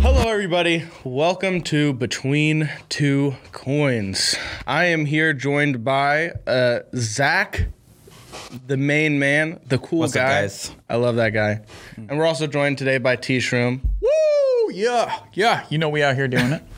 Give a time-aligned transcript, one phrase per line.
[0.00, 0.84] Hello, everybody.
[1.04, 4.36] Welcome to Between Two Coins.
[4.66, 7.68] I am here joined by uh, Zach,
[8.66, 10.70] the main man, the cool What's up, guys?
[10.88, 11.60] I love that guy.
[11.96, 13.80] And we're also joined today by T Shroom.
[14.00, 14.72] Woo!
[14.72, 15.66] Yeah, yeah.
[15.70, 16.62] You know we out here doing it.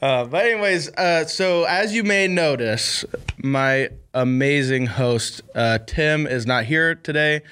[0.00, 3.04] Uh, but anyways, uh, so as you may notice,
[3.36, 7.42] my amazing host uh, Tim is not here today.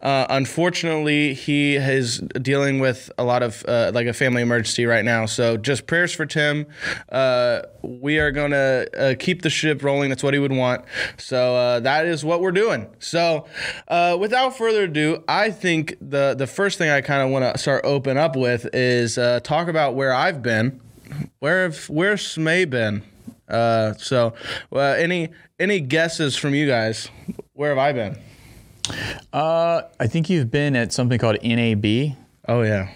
[0.00, 5.04] Uh, unfortunately, he is dealing with a lot of uh, like a family emergency right
[5.04, 5.26] now.
[5.26, 6.66] So just prayers for Tim.
[7.08, 10.08] Uh, we are gonna uh, keep the ship rolling.
[10.08, 10.84] That's what he would want.
[11.16, 12.86] So uh, that is what we're doing.
[12.98, 13.46] So
[14.18, 17.84] without further ado, I think the the first thing I kind of want to start
[17.84, 20.80] open up with is talk about where I've been.
[21.38, 23.02] Where have where's Smay been?
[23.48, 24.34] Uh, so,
[24.72, 27.08] uh, any any guesses from you guys?
[27.52, 28.18] Where have I been?
[29.32, 32.90] Uh, I think you've been at something called NAB, Oh yeah,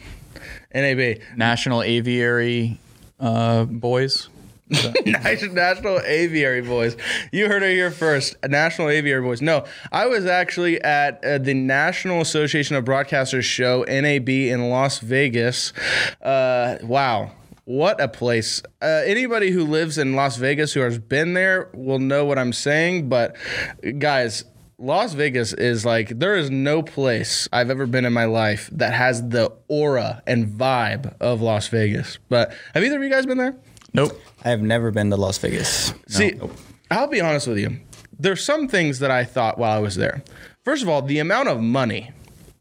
[0.74, 2.78] NAB, National Aviary
[3.18, 4.28] uh, Boys.
[5.06, 6.94] National Aviary Boys.
[7.32, 8.36] You heard it here first.
[8.46, 9.40] National Aviary Boys.
[9.40, 14.98] No, I was actually at uh, the National Association of Broadcasters show NAB in Las
[14.98, 15.72] Vegas.
[16.20, 17.30] Uh, wow.
[17.68, 18.62] What a place.
[18.80, 22.54] Uh, anybody who lives in Las Vegas who has been there will know what I'm
[22.54, 23.10] saying.
[23.10, 23.36] But,
[23.98, 24.44] guys,
[24.78, 28.94] Las Vegas is like, there is no place I've ever been in my life that
[28.94, 32.18] has the aura and vibe of Las Vegas.
[32.30, 33.54] But have either of you guys been there?
[33.92, 34.18] Nope.
[34.42, 35.92] I have never been to Las Vegas.
[36.06, 36.40] See,
[36.90, 37.80] I'll be honest with you.
[38.18, 40.22] There's some things that I thought while I was there.
[40.64, 42.12] First of all, the amount of money,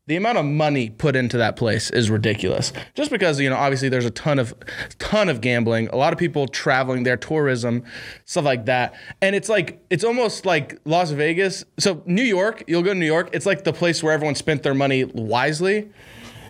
[0.08, 2.74] the amount of money put into that place is ridiculous.
[2.96, 4.54] Just because you know, obviously, there's a ton of,
[5.00, 5.90] ton of gambling.
[5.90, 7.84] A lot of people traveling there, tourism,
[8.26, 8.94] stuff like that.
[9.22, 11.64] And it's like it's almost like Las Vegas.
[11.78, 13.30] So New York, you'll go to New York.
[13.34, 15.90] It's like the place where everyone spent their money wisely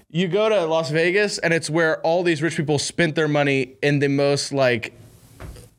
[0.09, 3.75] you go to Las Vegas and it's where all these rich people spent their money
[3.83, 4.93] in the most like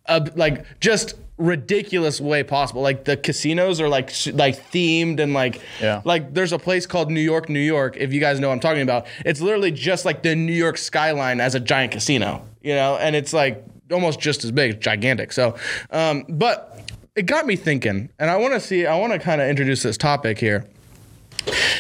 [0.07, 2.83] uh, like just ridiculous way possible.
[2.83, 6.03] Like the casinos are like like themed and like Yeah.
[6.05, 7.97] like there's a place called New York, New York.
[7.97, 10.77] If you guys know what I'm talking about, it's literally just like the New York
[10.79, 15.33] skyline as a giant casino, you know, and it's like almost just as big, gigantic.
[15.33, 15.57] So,
[15.91, 16.81] um, but
[17.17, 19.83] it got me thinking, and I want to see, I want to kind of introduce
[19.83, 20.67] this topic here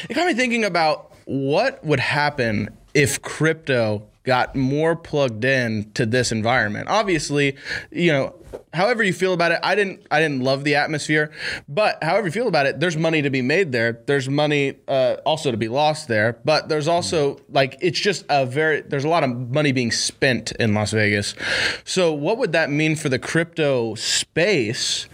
[0.08, 6.06] it got me thinking about what would happen if crypto got more plugged in to
[6.06, 6.88] this environment.
[6.88, 7.56] Obviously,
[7.90, 8.34] you know,
[8.72, 11.30] however you feel about it, I didn't I didn't love the atmosphere,
[11.68, 14.00] but however you feel about it, there's money to be made there.
[14.06, 18.46] There's money uh, also to be lost there, but there's also like it's just a
[18.46, 21.34] very there's a lot of money being spent in Las Vegas.
[21.84, 25.08] So what would that mean for the crypto space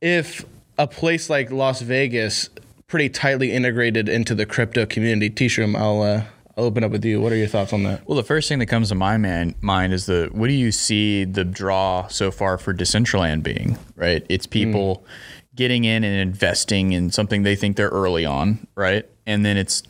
[0.00, 0.44] if
[0.78, 2.48] a place like Las Vegas
[2.90, 5.30] pretty tightly integrated into the crypto community.
[5.30, 6.24] T-Shroom, I'll, uh,
[6.60, 7.22] I'll open up with you.
[7.22, 8.06] What are your thoughts on that?
[8.06, 10.72] Well, the first thing that comes to my man, mind is the what do you
[10.72, 13.78] see the draw so far for Decentraland being?
[13.96, 15.06] Right, it's people
[15.54, 19.82] getting in and investing in something they think they're early on, right, and then it's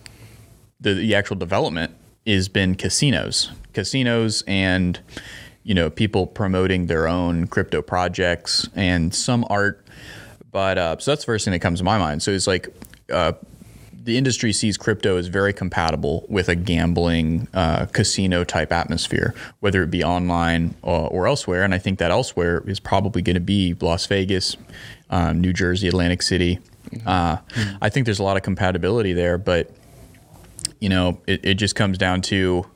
[0.79, 1.93] the, the actual development
[2.25, 5.01] has been casinos, casinos, and
[5.65, 9.85] you know people promoting their own crypto projects and some art.
[10.53, 12.23] But uh, so that's the first thing that comes to my mind.
[12.23, 12.69] So it's like
[13.13, 13.33] uh,
[14.03, 19.83] the industry sees crypto as very compatible with a gambling uh, casino type atmosphere, whether
[19.83, 21.63] it be online or, or elsewhere.
[21.63, 24.57] And I think that elsewhere is probably going to be Las Vegas,
[25.11, 26.59] um, New Jersey, Atlantic City.
[27.05, 27.37] Uh,
[27.83, 29.71] I think there's a lot of compatibility there, but
[30.81, 32.67] you know, it, it just comes down to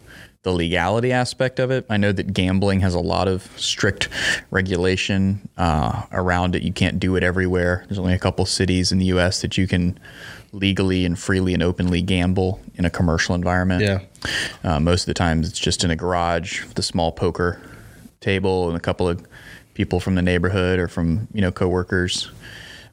[0.44, 1.87] the legality aspect of it.
[1.91, 4.09] I know that gambling has a lot of strict
[4.50, 6.62] regulation uh, around it.
[6.62, 7.84] You can't do it everywhere.
[7.88, 9.41] There's only a couple cities in the U.S.
[9.41, 9.99] that you can
[10.53, 13.83] legally and freely and openly gamble in a commercial environment.
[13.83, 14.00] Yeah.
[14.62, 17.60] Uh, most of the time, it's just in a garage with a small poker
[18.21, 19.27] table and a couple of
[19.72, 22.31] people from the neighborhood or from you know coworkers.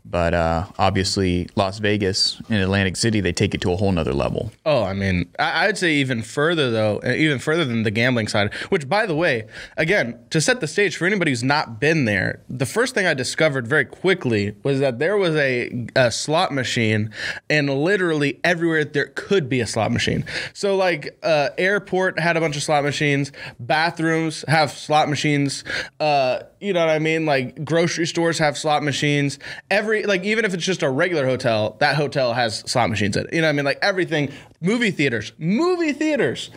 [0.03, 4.13] But uh, obviously, Las Vegas and Atlantic City, they take it to a whole nother
[4.13, 4.51] level.
[4.65, 8.53] Oh, I mean, I'd say even further though, even further than the gambling side.
[8.69, 9.47] Which, by the way,
[9.77, 13.13] again, to set the stage for anybody who's not been there, the first thing I
[13.13, 17.11] discovered very quickly was that there was a, a slot machine,
[17.49, 20.25] and literally everywhere there could be a slot machine.
[20.53, 25.63] So, like, uh, airport had a bunch of slot machines, bathrooms have slot machines.
[25.99, 27.25] Uh, you know what I mean?
[27.25, 29.39] Like grocery stores have slot machines.
[29.71, 33.25] Every like even if it's just a regular hotel, that hotel has slot machines in
[33.25, 33.33] it.
[33.33, 33.65] You know what I mean?
[33.65, 34.31] Like everything.
[34.61, 36.51] Movie theaters, movie theaters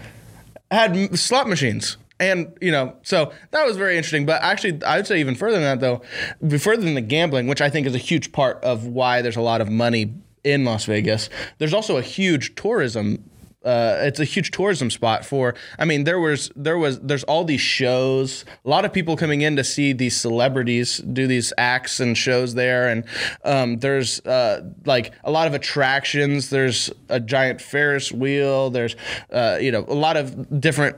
[0.70, 1.96] had slot machines.
[2.20, 4.25] And you know, so that was very interesting.
[4.25, 7.60] But actually, I would say even further than that, though, further than the gambling, which
[7.60, 10.14] I think is a huge part of why there's a lot of money
[10.44, 11.28] in Las Vegas.
[11.58, 13.28] There's also a huge tourism
[13.64, 15.55] uh, it's a huge tourism spot for.
[15.78, 18.44] I mean, there was there was there's all these shows.
[18.64, 22.55] A lot of people coming in to see these celebrities do these acts and shows
[22.55, 23.05] there, and
[23.44, 26.50] um, there's uh, like a lot of attractions.
[26.50, 28.70] There's a giant Ferris wheel.
[28.70, 28.96] There's
[29.31, 30.96] uh, you know a lot of different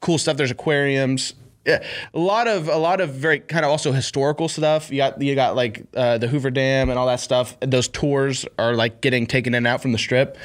[0.00, 0.36] cool stuff.
[0.36, 1.34] There's aquariums
[1.68, 1.84] yeah,
[2.14, 4.90] a lot of a lot of very kind of also historical stuff.
[4.90, 7.58] You got you got like uh, the Hoover Dam and all that stuff.
[7.60, 10.38] Those tours are like getting taken in and out from the strip.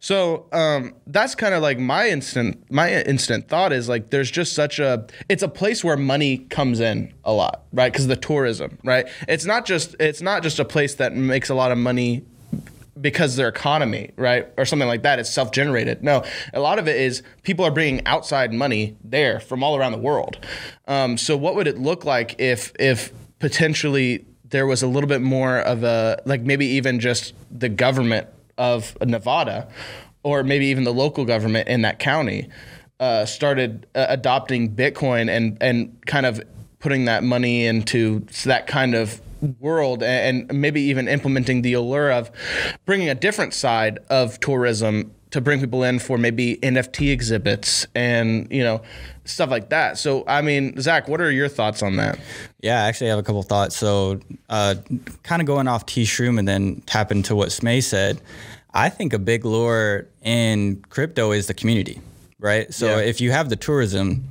[0.00, 4.54] So um, that's kind of like my instant my instant thought is like there's just
[4.54, 7.92] such a it's a place where money comes in a lot, right?
[7.92, 9.06] Because the tourism, right?
[9.28, 12.24] It's not just it's not just a place that makes a lot of money
[12.98, 15.18] because their economy, right, or something like that.
[15.18, 16.02] It's self-generated.
[16.02, 19.92] No, a lot of it is people are bringing outside money there from all around
[19.92, 20.38] the world.
[20.86, 25.22] Um, so, what would it look like if if potentially there was a little bit
[25.22, 28.26] more of a like maybe even just the government
[28.58, 29.68] of Nevada,
[30.22, 32.48] or maybe even the local government in that county,
[32.98, 36.40] uh, started uh, adopting Bitcoin and and kind of
[36.80, 39.20] putting that money into that kind of
[39.58, 42.30] world and maybe even implementing the allure of
[42.84, 48.48] bringing a different side of tourism to bring people in for maybe NFT exhibits and
[48.50, 48.82] you know
[49.24, 49.98] stuff like that.
[49.98, 52.18] So I mean, Zach, what are your thoughts on that?
[52.60, 53.76] Yeah, I actually have a couple thoughts.
[53.76, 54.76] So uh,
[55.22, 58.20] kind of going off T Shroom and then tap into what Smay said.
[58.72, 62.00] I think a big lure in crypto is the community,
[62.38, 62.72] right?
[62.72, 63.04] So yeah.
[63.04, 64.29] if you have the tourism,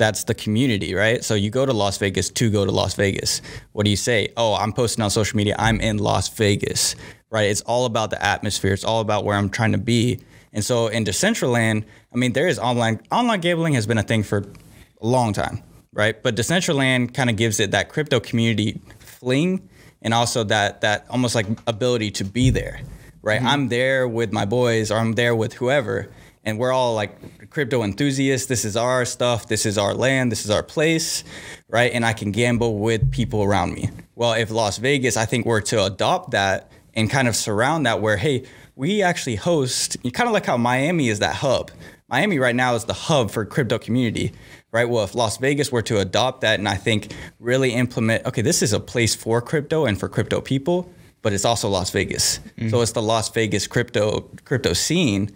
[0.00, 1.22] that's the community, right?
[1.22, 3.42] So you go to Las Vegas to go to Las Vegas.
[3.72, 4.32] What do you say?
[4.34, 5.54] Oh, I'm posting on social media.
[5.58, 6.96] I'm in Las Vegas,
[7.30, 7.50] right?
[7.50, 8.72] It's all about the atmosphere.
[8.72, 10.18] It's all about where I'm trying to be.
[10.54, 14.22] And so in Decentraland, I mean, there is online online gambling has been a thing
[14.22, 15.62] for a long time,
[15.92, 16.20] right?
[16.20, 19.68] But Decentraland kind of gives it that crypto community fling
[20.00, 22.80] and also that that almost like ability to be there,
[23.20, 23.38] right?
[23.38, 23.46] Mm-hmm.
[23.46, 26.10] I'm there with my boys or I'm there with whoever
[26.44, 28.46] and we're all like crypto enthusiasts.
[28.46, 29.48] This is our stuff.
[29.48, 30.32] This is our land.
[30.32, 31.24] This is our place,
[31.68, 31.92] right?
[31.92, 33.90] And I can gamble with people around me.
[34.14, 38.00] Well, if Las Vegas, I think, were to adopt that and kind of surround that,
[38.00, 38.44] where hey,
[38.76, 41.70] we actually host, You kind of like how Miami is that hub.
[42.08, 44.32] Miami right now is the hub for crypto community,
[44.72, 44.88] right?
[44.88, 48.62] Well, if Las Vegas were to adopt that and I think really implement, okay, this
[48.62, 50.90] is a place for crypto and for crypto people,
[51.22, 52.38] but it's also Las Vegas.
[52.38, 52.70] Mm-hmm.
[52.70, 55.30] So it's the Las Vegas crypto crypto scene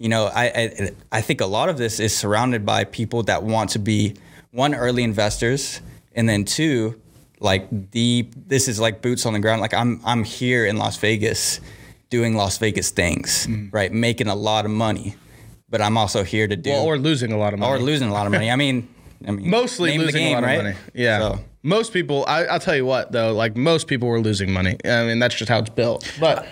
[0.00, 3.42] you know, I, I, I think a lot of this is surrounded by people that
[3.42, 4.14] want to be
[4.50, 5.82] one early investors,
[6.14, 6.98] and then two,
[7.38, 9.60] like the this is like boots on the ground.
[9.60, 11.60] Like I'm I'm here in Las Vegas,
[12.08, 13.70] doing Las Vegas things, mm.
[13.74, 15.16] right, making a lot of money,
[15.68, 18.08] but I'm also here to do well, or losing a lot of money, or losing
[18.08, 18.50] a lot of money.
[18.50, 18.88] I mean.
[19.28, 20.58] I mean, mostly losing game, a lot right?
[20.60, 20.76] of money.
[20.94, 21.18] Yeah.
[21.18, 21.40] So.
[21.62, 24.78] Most people, I, will tell you what though, like most people were losing money.
[24.82, 26.10] I mean, that's just how it's built.
[26.18, 26.46] But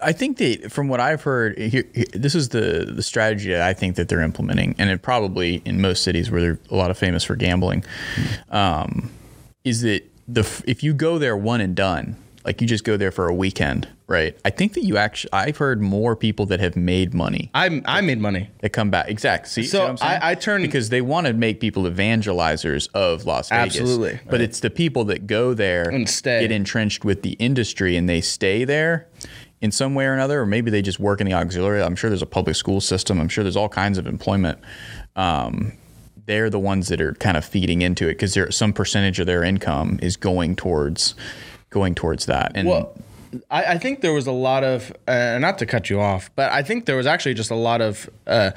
[0.00, 3.62] I think that from what I've heard, here, here, this is the the strategy that
[3.62, 6.90] I think that they're implementing, and it probably in most cities where they're a lot
[6.90, 7.84] of famous for gambling,
[8.50, 9.10] um,
[9.64, 13.10] is that the if you go there one and done, like you just go there
[13.10, 14.36] for a weekend, right?
[14.44, 17.50] I think that you actually, I've heard more people that have made money.
[17.54, 19.08] I I made money They come back.
[19.08, 19.50] Exactly.
[19.50, 23.50] See, so see I, I turn because they want to make people evangelizers of Las
[23.50, 23.76] Vegas.
[23.80, 24.20] Absolutely.
[24.24, 24.40] But right.
[24.42, 26.40] it's the people that go there and stay.
[26.40, 29.08] get entrenched with the industry and they stay there
[29.66, 31.82] in some way or another, or maybe they just work in the auxiliary.
[31.82, 33.20] I'm sure there's a public school system.
[33.20, 34.58] I'm sure there's all kinds of employment.
[35.16, 35.72] Um,
[36.24, 39.42] they're the ones that are kind of feeding into it because some percentage of their
[39.42, 41.14] income is going towards
[41.70, 42.52] going towards that.
[42.54, 42.94] And well,
[43.50, 46.50] I, I think there was a lot of, uh, not to cut you off, but
[46.52, 48.08] I think there was actually just a lot of.
[48.26, 48.52] Uh,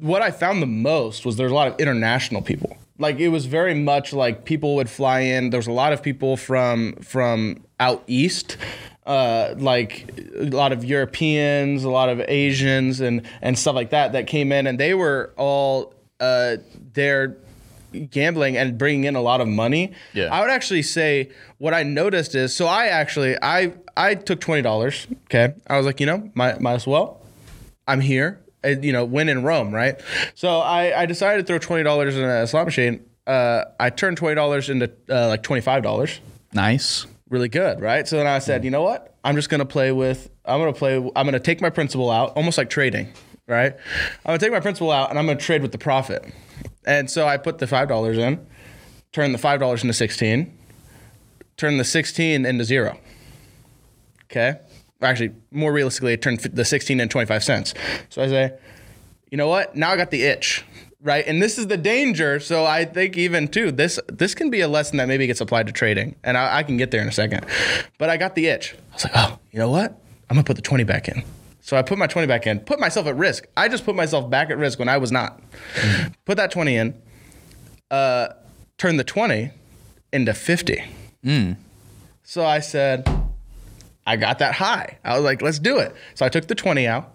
[0.00, 3.46] what I found the most was there's a lot of international people like it was
[3.46, 7.60] very much like people would fly in there was a lot of people from from
[7.80, 8.56] out east
[9.06, 14.12] uh, like a lot of Europeans, a lot of Asians, and and stuff like that
[14.12, 16.56] that came in, and they were all uh,
[16.92, 17.36] there
[18.10, 19.92] gambling and bringing in a lot of money.
[20.12, 20.28] Yeah.
[20.32, 24.62] I would actually say what I noticed is so I actually I I took twenty
[24.62, 25.06] dollars.
[25.24, 27.20] Okay, I was like you know might might as well.
[27.86, 28.40] I'm here.
[28.64, 30.00] You know, win in Rome, right?
[30.34, 33.04] So I, I decided to throw twenty dollars in a slot machine.
[33.26, 36.18] Uh, I turned twenty dollars into uh, like twenty five dollars.
[36.54, 38.08] Nice really good, right?
[38.08, 38.64] So then I said, mm.
[38.64, 39.14] you know what?
[39.24, 40.30] I'm just gonna play with.
[40.46, 40.96] I'm gonna play.
[40.96, 43.12] I'm gonna take my principal out, almost like trading,
[43.46, 43.74] right?
[44.24, 46.24] I'm gonna take my principal out and I'm gonna trade with the profit.
[46.86, 48.46] And so I put the five dollars in,
[49.12, 50.56] turn the five dollars into sixteen,
[51.56, 52.98] turn the sixteen into zero.
[54.24, 54.58] Okay.
[55.02, 57.74] Actually, more realistically, I turned the 16 into 25 cents.
[58.08, 58.52] So I say,
[59.30, 59.76] you know what?
[59.76, 60.64] Now I got the itch
[61.04, 61.24] right?
[61.24, 62.40] And this is the danger.
[62.40, 65.68] So I think even too, this this can be a lesson that maybe gets applied
[65.68, 67.46] to trading, and I, I can get there in a second.
[67.98, 68.74] But I got the itch.
[68.90, 69.92] I was like, oh, you know what?
[70.28, 71.22] I'm gonna put the 20 back in.
[71.60, 73.46] So I put my 20 back in, put myself at risk.
[73.56, 75.40] I just put myself back at risk when I was not.
[76.26, 76.94] Put that 20 in,
[77.90, 78.28] uh,
[78.76, 79.50] turned the 20
[80.12, 80.84] into 50.
[82.22, 83.08] So I said,
[84.06, 84.98] I got that high.
[85.04, 85.94] I was like, let's do it.
[86.14, 87.13] So I took the 20 out.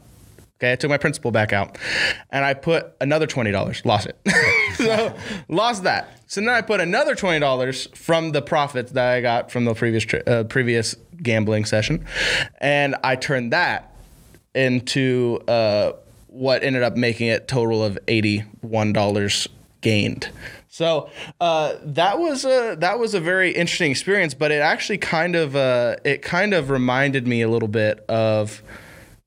[0.59, 1.77] Okay, I took my principal back out
[2.31, 4.19] and I put another $20, lost it.
[4.75, 5.15] so
[5.47, 6.19] lost that.
[6.27, 10.03] So then I put another $20 from the profits that I got from the previous
[10.03, 12.05] tri- uh, previous gambling session
[12.59, 13.95] and I turned that
[14.53, 15.93] into uh,
[16.27, 19.47] what ended up making it total of $81
[19.79, 20.29] gained.
[20.67, 25.35] So uh, that was a that was a very interesting experience, but it actually kind
[25.35, 28.61] of uh, it kind of reminded me a little bit of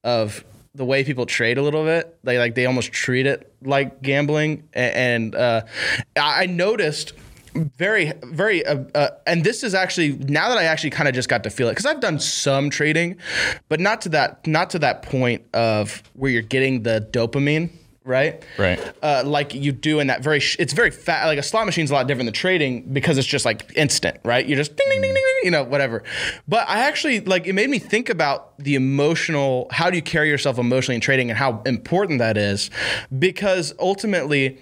[0.05, 2.19] of the way people trade a little bit.
[2.25, 5.63] They like they almost treat it like gambling, and uh,
[6.17, 7.13] I I noticed
[7.55, 11.29] very very uh, uh, and this is actually now that I actually kind of just
[11.29, 13.19] got to feel it because I've done some trading,
[13.69, 17.71] but not to that not to that point of where you're getting the dopamine.
[18.05, 18.81] Right, Right.
[19.01, 21.27] Uh, like you do in that very, sh- it's very fast.
[21.27, 24.45] Like a slot machine's a lot different than trading because it's just like instant, right?
[24.45, 26.03] You're just ding, ding, ding, ding, ding, you know, whatever.
[26.49, 29.69] But I actually like it made me think about the emotional.
[29.71, 32.71] How do you carry yourself emotionally in trading, and how important that is,
[33.19, 34.59] because ultimately,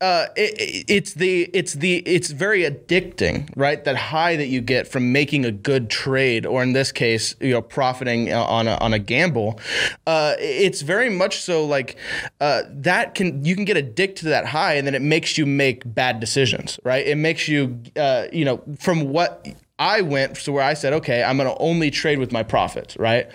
[0.00, 3.82] uh, it, it- it's the it's the it's very addicting, right?
[3.84, 7.50] That high that you get from making a good trade, or in this case, you
[7.52, 9.58] know, profiting uh, on a, on a gamble.
[10.06, 11.96] Uh, it's very much so like
[12.40, 15.46] uh, that can you can get addicted to that high, and then it makes you
[15.46, 17.06] make bad decisions, right?
[17.06, 19.46] It makes you, uh, you know, from what.
[19.82, 22.98] I went to where I said, okay, I'm going to only trade with my profits,
[22.98, 23.30] right?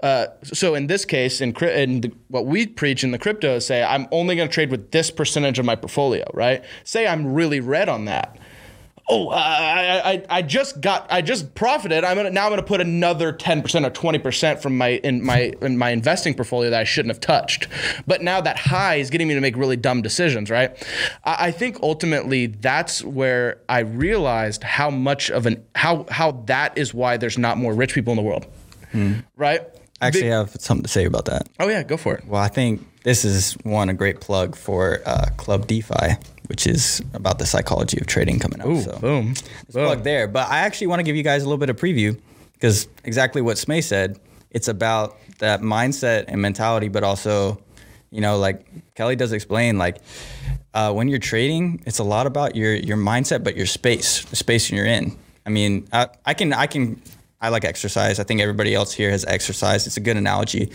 [0.00, 3.82] Uh, so in this case, in, in the, what we preach in the crypto say,
[3.82, 6.62] I'm only going to trade with this percentage of my portfolio, right?
[6.84, 8.38] Say I'm really red on that.
[9.10, 12.04] Oh, I, I, I just got, I just profited.
[12.04, 12.44] I'm gonna now.
[12.44, 15.90] I'm gonna put another 10 percent or 20 percent from my in my in my
[15.90, 17.68] investing portfolio that I shouldn't have touched.
[18.06, 20.76] But now that high is getting me to make really dumb decisions, right?
[21.24, 26.76] I, I think ultimately that's where I realized how much of an how how that
[26.76, 28.46] is why there's not more rich people in the world,
[28.92, 29.20] hmm.
[29.36, 29.62] right?
[30.00, 31.48] I actually have something to say about that.
[31.58, 32.24] oh yeah, go for it.
[32.26, 36.16] Well, I think this is one a great plug for uh, Club DeFi,
[36.48, 38.66] which is about the psychology of trading coming up.
[38.66, 39.28] Ooh, so boom.
[39.28, 40.28] let's plug there.
[40.28, 42.18] But I actually want to give you guys a little bit of preview
[42.54, 44.18] because exactly what Smay said.
[44.50, 47.62] It's about that mindset and mentality, but also,
[48.10, 49.98] you know, like Kelly does explain, like
[50.74, 54.36] uh, when you're trading, it's a lot about your your mindset, but your space, the
[54.36, 55.16] space you're in.
[55.44, 57.00] I mean, I, I can I can
[57.40, 58.18] I like exercise.
[58.18, 59.86] I think everybody else here has exercise.
[59.86, 60.70] It's a good analogy.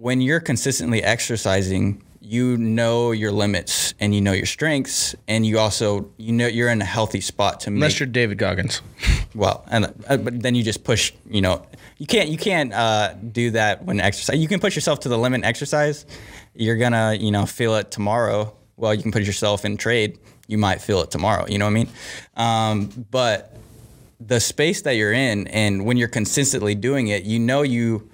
[0.00, 5.58] When you're consistently exercising, you know your limits and you know your strengths, and you
[5.58, 8.80] also you know you're in a healthy spot to make Unless you're David Goggins.
[9.34, 11.12] well, and uh, but then you just push.
[11.28, 11.66] You know,
[11.98, 14.38] you can't you can't uh, do that when exercise.
[14.38, 16.06] You can push yourself to the limit exercise.
[16.54, 18.56] You're gonna you know feel it tomorrow.
[18.78, 20.18] Well, you can put yourself in trade.
[20.46, 21.44] You might feel it tomorrow.
[21.46, 21.88] You know what I mean?
[22.38, 23.54] Um, but
[24.18, 28.10] the space that you're in, and when you're consistently doing it, you know you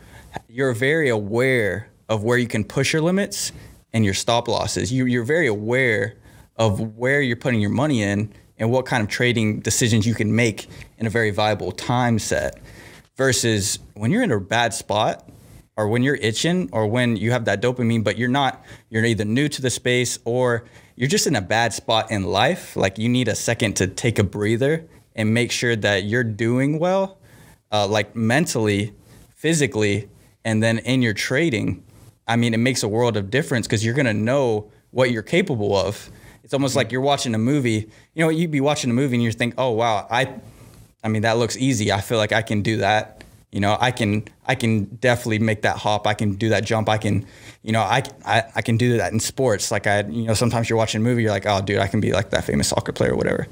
[0.49, 3.53] you're very aware of where you can push your limits
[3.93, 4.93] and your stop losses.
[4.93, 6.17] You, you're very aware
[6.57, 10.35] of where you're putting your money in and what kind of trading decisions you can
[10.35, 10.67] make
[10.99, 12.61] in a very viable time set.
[13.17, 15.29] Versus when you're in a bad spot
[15.77, 19.25] or when you're itching or when you have that dopamine, but you're not, you're either
[19.25, 20.65] new to the space or
[20.97, 22.77] you're just in a bad spot in life.
[22.77, 26.79] Like you need a second to take a breather and make sure that you're doing
[26.79, 27.19] well,
[27.73, 28.93] uh, like mentally,
[29.35, 30.09] physically,
[30.47, 31.83] and then in your trading.
[32.29, 35.77] I mean, it makes a world of difference because you're gonna know what you're capable
[35.77, 36.09] of.
[36.45, 37.91] It's almost like you're watching a movie.
[38.15, 40.37] You know, you'd be watching a movie and you think, "Oh wow, I
[41.03, 41.93] I mean, that looks easy.
[41.93, 43.25] I feel like I can do that.
[43.51, 46.07] You know, I can I can definitely make that hop.
[46.07, 46.89] I can do that jump.
[46.89, 47.27] I can,
[47.63, 49.71] you know, I, I, I can do that in sports.
[49.71, 52.01] Like I, you know, sometimes you're watching a movie, you're like, oh, dude, I can
[52.01, 53.49] be like that famous soccer player or whatever.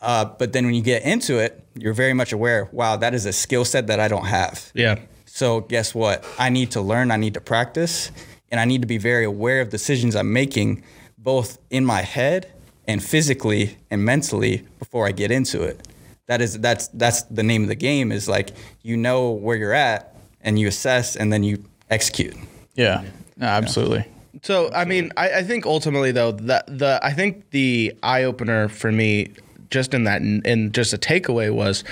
[0.00, 2.68] Uh, but then when you get into it, you're very much aware.
[2.72, 4.70] Wow, that is a skill set that I don't have.
[4.74, 4.98] Yeah.
[5.28, 6.24] So guess what?
[6.38, 7.10] I need to learn.
[7.10, 8.10] I need to practice,
[8.50, 10.82] and I need to be very aware of decisions I'm making,
[11.16, 12.52] both in my head
[12.86, 15.86] and physically and mentally before I get into it.
[16.26, 18.10] That is that's that's the name of the game.
[18.10, 18.50] Is like
[18.82, 22.34] you know where you're at and you assess and then you execute.
[22.74, 23.04] Yeah,
[23.36, 24.06] no, absolutely.
[24.42, 28.68] So I mean, I, I think ultimately though the the I think the eye opener
[28.68, 29.32] for me,
[29.70, 31.84] just in that, and just a takeaway was,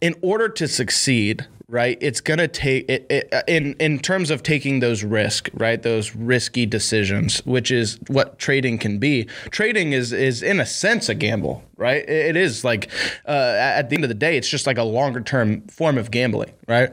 [0.00, 1.96] in order to succeed, right?
[2.02, 5.82] It's gonna take it, it uh, in in terms of taking those risk, right?
[5.82, 9.26] Those risky decisions, which is what trading can be.
[9.50, 12.06] Trading is is in a sense a gamble, right?
[12.06, 12.90] It, it is like
[13.26, 16.10] uh, at the end of the day, it's just like a longer term form of
[16.10, 16.90] gambling, right?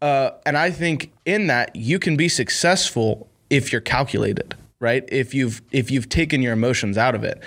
[0.00, 5.04] Uh, and I think in that you can be successful if you're calculated, right?
[5.08, 7.40] If you've if you've taken your emotions out of it.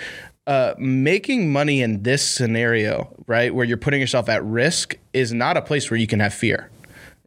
[0.46, 5.56] Uh, making money in this scenario, right, where you're putting yourself at risk, is not
[5.56, 6.70] a place where you can have fear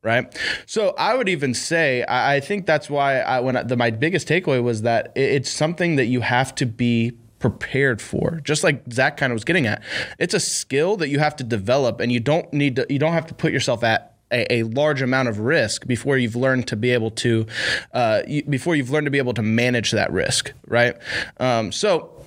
[0.02, 0.38] right?
[0.66, 3.92] So I would even say I, I think that's why I, when I, the, my
[3.92, 8.66] biggest takeaway was that it, it's something that you have to be prepared for just
[8.66, 9.82] like zach kind of was getting at
[10.18, 13.14] it's a skill that you have to develop and you don't need to you don't
[13.14, 16.76] have to put yourself at a, a large amount of risk before you've learned to
[16.76, 17.46] be able to
[17.94, 20.98] uh, you, before you've learned to be able to manage that risk right
[21.40, 22.19] um, so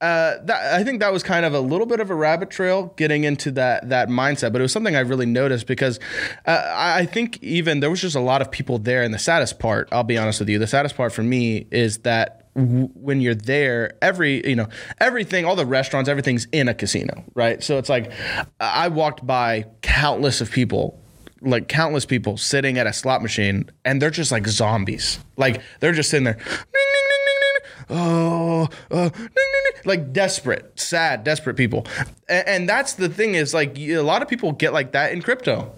[0.00, 2.94] uh, that, I think that was kind of a little bit of a rabbit trail
[2.96, 5.98] getting into that that mindset, but it was something I really noticed because
[6.46, 9.02] uh, I think even there was just a lot of people there.
[9.02, 11.98] And the saddest part, I'll be honest with you, the saddest part for me is
[11.98, 14.68] that when you're there, every you know
[15.00, 17.62] everything, all the restaurants, everything's in a casino, right?
[17.62, 18.12] So it's like
[18.60, 21.00] I walked by countless of people
[21.40, 25.18] like countless people sitting at a slot machine and they're just like zombies.
[25.36, 26.34] Like they're just sitting there.
[26.34, 27.77] "Ding, ding, ding, ding, ding.
[27.90, 31.86] Oh, uh, ding, ding, ding." like desperate, sad, desperate people.
[32.28, 35.22] And, and that's the thing is like a lot of people get like that in
[35.22, 35.72] crypto,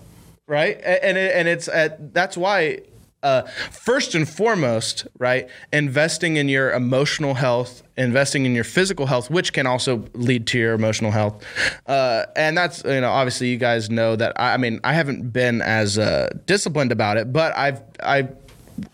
[0.46, 0.80] right?
[0.80, 2.80] And it, and it's uh, that's why
[3.22, 9.30] uh, first and foremost, right, investing in your emotional health, investing in your physical health,
[9.30, 11.44] which can also lead to your emotional health.
[11.86, 15.32] Uh, and that's, you know, obviously you guys know that, I, I mean, I haven't
[15.32, 18.28] been as uh, disciplined about it, but I've, I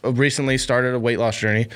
[0.02, 1.68] recently started a weight loss journey.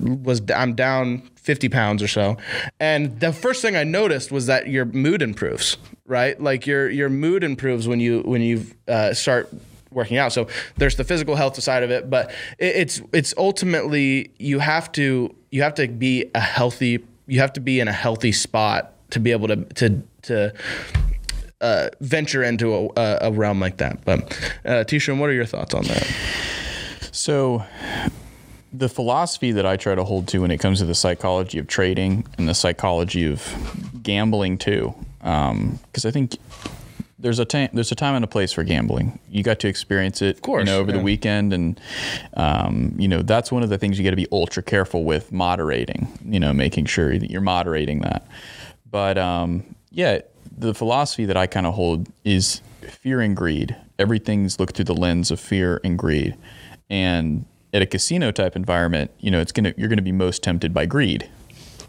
[0.00, 2.36] Was I'm down 50 pounds or so,
[2.80, 6.40] and the first thing I noticed was that your mood improves, right?
[6.40, 9.52] Like your your mood improves when you when you uh, start
[9.90, 10.32] working out.
[10.32, 14.90] So there's the physical health side of it, but it, it's it's ultimately you have
[14.92, 18.92] to you have to be a healthy you have to be in a healthy spot
[19.10, 20.52] to be able to to to
[21.60, 24.04] uh, venture into a, a, a realm like that.
[24.04, 24.20] But
[24.64, 26.06] uh, Tishan, what are your thoughts on that?
[27.12, 27.64] So,
[28.76, 31.68] the philosophy that I try to hold to when it comes to the psychology of
[31.68, 33.42] trading and the psychology of
[34.02, 36.36] gambling too, because I think
[37.18, 39.18] there's a time there's a time and a place for gambling.
[39.30, 40.98] You got to experience it, of course, you know, over yeah.
[40.98, 41.80] the weekend, and
[42.34, 45.30] um, you know that's one of the things you got to be ultra careful with
[45.30, 46.08] moderating.
[46.24, 48.26] You know, making sure that you're moderating that.
[48.90, 50.20] But um, yeah,
[50.56, 53.76] the philosophy that I kind of hold is fear and greed.
[53.98, 56.36] Everything's looked through the lens of fear and greed,
[56.90, 60.72] and at a casino type environment, you know, it's gonna you're gonna be most tempted
[60.72, 61.28] by greed.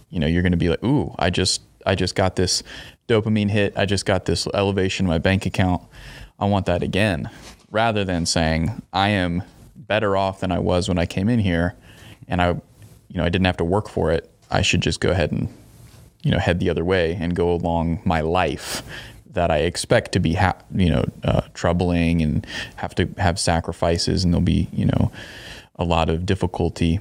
[0.10, 2.64] You know, you're gonna be like, ooh, I just I just got this
[3.08, 3.74] dopamine hit.
[3.78, 5.84] I just got this elevation in my bank account.
[6.40, 7.30] I want that again,
[7.70, 9.44] rather than saying I am
[9.76, 11.76] better off than I was when I came in here,
[12.28, 14.30] and I, you know, I didn't have to work for it.
[14.50, 15.56] I should just go ahead and
[16.24, 18.82] you know head the other way and go along my life
[19.30, 22.46] that I expect to be ha- you know uh, troubling and
[22.78, 25.12] have to have sacrifices and there'll be you know
[25.78, 27.00] a lot of difficulty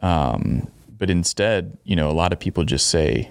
[0.00, 3.30] um, but instead you know a lot of people just say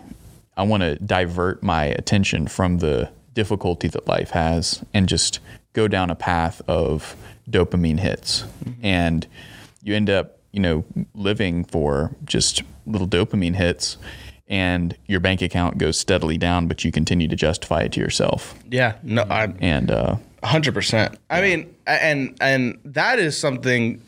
[0.55, 5.39] I want to divert my attention from the difficulty that life has and just
[5.73, 7.15] go down a path of
[7.49, 8.43] dopamine hits
[8.81, 9.25] and
[9.81, 13.97] you end up you know living for just little dopamine hits
[14.47, 18.55] and your bank account goes steadily down but you continue to justify it to yourself
[18.69, 21.17] Yeah, no, I and uh, hundred percent.
[21.29, 24.01] I mean, and and that is something.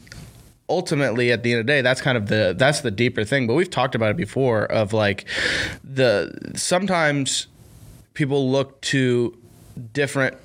[0.68, 3.46] Ultimately, at the end of the day, that's kind of the that's the deeper thing.
[3.48, 4.66] But we've talked about it before.
[4.66, 5.26] Of like
[5.84, 7.48] the sometimes
[8.14, 9.38] people look to
[9.94, 10.38] different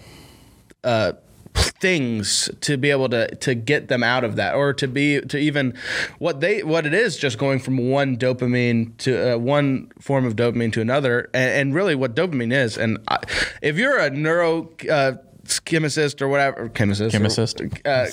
[0.85, 1.12] uh,
[1.54, 5.38] things to be able to to get them out of that or to be to
[5.38, 5.74] even
[6.18, 10.37] what they what it is just going from one dopamine to uh, one form of
[10.37, 13.18] dopamine to another and, and really what dopamine is and I,
[13.62, 15.12] if you're a neuro uh,
[15.59, 17.61] chemist or whatever chemist Chemist?
[17.85, 18.07] uh,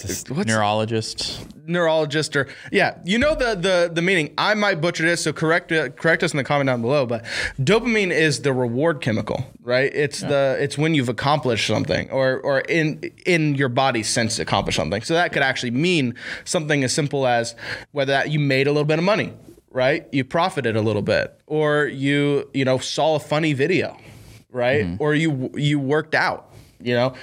[0.47, 1.45] neurologist.
[1.67, 4.33] Neurologist or yeah you know the the the meaning.
[4.37, 7.25] I might butcher this so correct uh, correct us in the comment down below but
[7.59, 9.91] dopamine is the reward chemical right?
[9.93, 14.77] It's the it's when you've accomplished something or or in in your body's sense accomplished
[14.77, 15.01] something.
[15.01, 17.53] So that could actually mean something as simple as
[17.91, 19.33] whether that you made a little bit of money
[19.69, 20.07] right?
[20.11, 23.97] You profited a little bit or you you know saw a funny video
[24.49, 24.85] right?
[24.99, 26.46] Or you you worked out
[26.81, 27.13] you know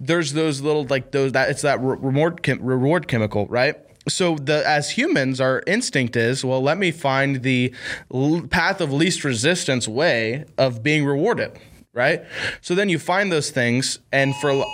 [0.00, 3.76] there's those little like those that it's that re- reward chem- reward chemical right
[4.08, 7.72] so the as humans our instinct is well let me find the
[8.12, 11.52] l- path of least resistance way of being rewarded
[11.92, 12.22] right
[12.60, 14.64] so then you find those things and for a lo-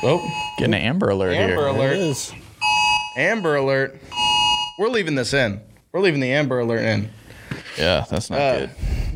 [0.00, 0.20] Oh,
[0.58, 1.40] Getting an Amber Alert here.
[1.42, 1.66] Amber here.
[1.76, 1.92] Alert.
[1.94, 2.32] It is.
[3.16, 4.00] Amber Alert.
[4.78, 5.60] We're leaving this in.
[5.90, 7.10] We're leaving the Amber Alert in.
[7.76, 8.70] Yeah, that's not Uh, good.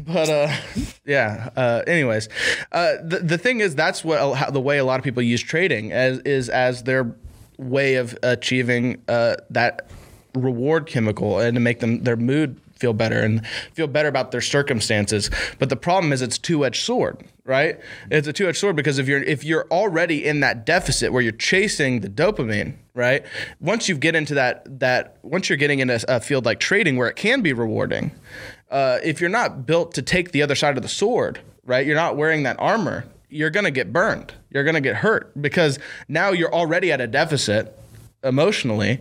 [0.06, 0.56] But uh,
[1.04, 1.50] yeah.
[1.56, 2.28] Uh, anyways,
[2.72, 5.42] uh, the the thing is that's what how, the way a lot of people use
[5.42, 7.14] trading as is as their
[7.58, 9.88] way of achieving uh, that
[10.34, 14.40] reward chemical and to make them their mood feel better and feel better about their
[14.40, 15.30] circumstances.
[15.60, 17.78] But the problem is it's two edged sword, right?
[18.10, 21.22] It's a two edged sword because if you're if you're already in that deficit where
[21.22, 23.24] you're chasing the dopamine, right?
[23.60, 27.08] Once you get into that that once you're getting into a field like trading where
[27.08, 28.10] it can be rewarding,
[28.72, 31.86] uh, if you're not built to take the other side of the sword, right?
[31.86, 33.04] You're not wearing that armor.
[33.28, 34.32] You're gonna get burned.
[34.50, 37.78] You're gonna get hurt because now you're already at a deficit
[38.24, 39.00] emotionally,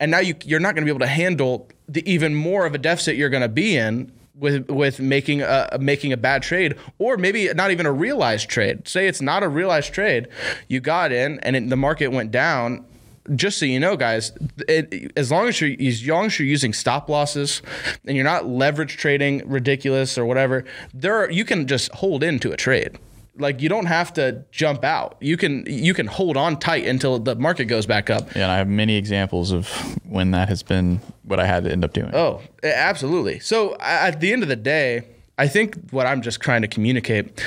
[0.00, 2.78] and now you you're not gonna be able to handle the even more of a
[2.78, 7.52] deficit you're gonna be in with with making a making a bad trade or maybe
[7.52, 8.88] not even a realized trade.
[8.88, 10.28] Say it's not a realized trade,
[10.68, 12.86] you got in and it, the market went down
[13.34, 14.32] just so you know, guys,
[14.68, 17.62] it, as long as you're as long as you're using stop losses
[18.04, 22.52] and you're not leverage trading ridiculous or whatever, there are, you can just hold into
[22.52, 22.98] a trade.
[23.36, 25.16] Like you don't have to jump out.
[25.20, 28.34] You can you can hold on tight until the market goes back up.
[28.34, 29.68] Yeah, and I have many examples of
[30.04, 32.14] when that has been what I had to end up doing.
[32.14, 33.38] Oh, absolutely.
[33.38, 35.06] So at the end of the day,
[35.38, 37.42] I think what I'm just trying to communicate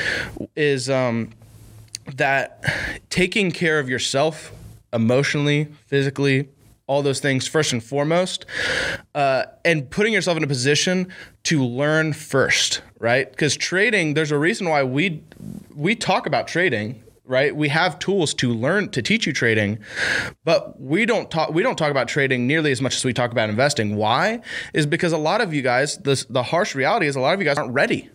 [0.55, 1.31] is um,
[2.15, 2.63] that
[3.09, 4.51] taking care of yourself
[4.93, 6.49] emotionally, physically,
[6.87, 8.45] all those things first and foremost,
[9.15, 11.11] uh, and putting yourself in a position
[11.43, 13.29] to learn first, right?
[13.29, 15.23] Because trading, there's a reason why we
[15.73, 17.55] we talk about trading right?
[17.55, 19.79] We have tools to learn to teach you trading
[20.43, 23.31] but we don't talk we don't talk about trading nearly as much as we talk
[23.31, 23.95] about investing.
[23.95, 24.41] Why?
[24.73, 27.39] Is because a lot of you guys this the harsh reality is a lot of
[27.39, 28.09] you guys aren't ready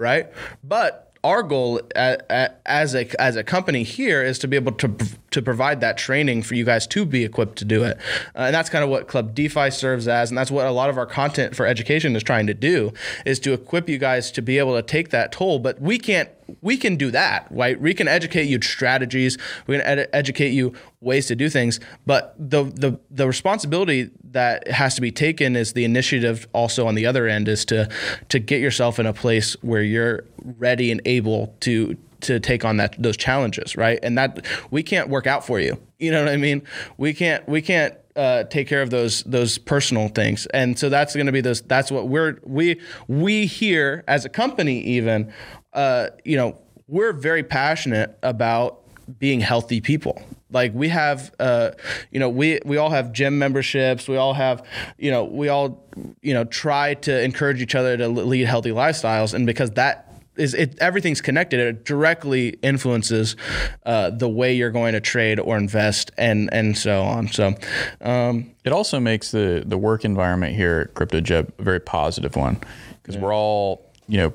[0.00, 0.28] right?
[0.64, 4.88] But our goal as a as a company here is to be able to
[5.30, 7.98] to provide that training for you guys to be equipped to do it,
[8.34, 10.90] uh, and that's kind of what Club DeFi serves as, and that's what a lot
[10.90, 12.92] of our content for education is trying to do
[13.24, 15.58] is to equip you guys to be able to take that toll.
[15.58, 16.28] But we can't
[16.62, 17.80] we can do that, right?
[17.80, 22.34] We can educate you strategies, we can ed- educate you ways to do things, but
[22.38, 27.06] the the the responsibility that has to be taken is the initiative also on the
[27.06, 27.88] other end is to
[28.28, 30.24] to get yourself in a place where you're
[30.58, 33.98] ready and able to to take on that those challenges, right?
[34.02, 35.80] And that we can't work out for you.
[35.98, 36.62] You know what I mean?
[36.96, 41.14] We can't we can't uh, take care of those those personal things, and so that's
[41.14, 41.62] going to be those.
[41.62, 45.32] That's what we're we we here as a company even,
[45.72, 48.80] uh, you know, we're very passionate about
[49.18, 50.22] being healthy people.
[50.52, 51.70] Like we have, uh,
[52.10, 54.08] you know, we we all have gym memberships.
[54.08, 54.66] We all have,
[54.98, 55.86] you know, we all,
[56.22, 60.09] you know, try to encourage each other to lead healthy lifestyles, and because that
[60.40, 63.36] is it everything's connected it directly influences
[63.84, 67.54] uh, the way you're going to trade or invest and and so on so
[68.00, 72.58] um, It also makes the the work environment here at CryptoJeb a very positive one
[73.02, 74.32] because we're all you know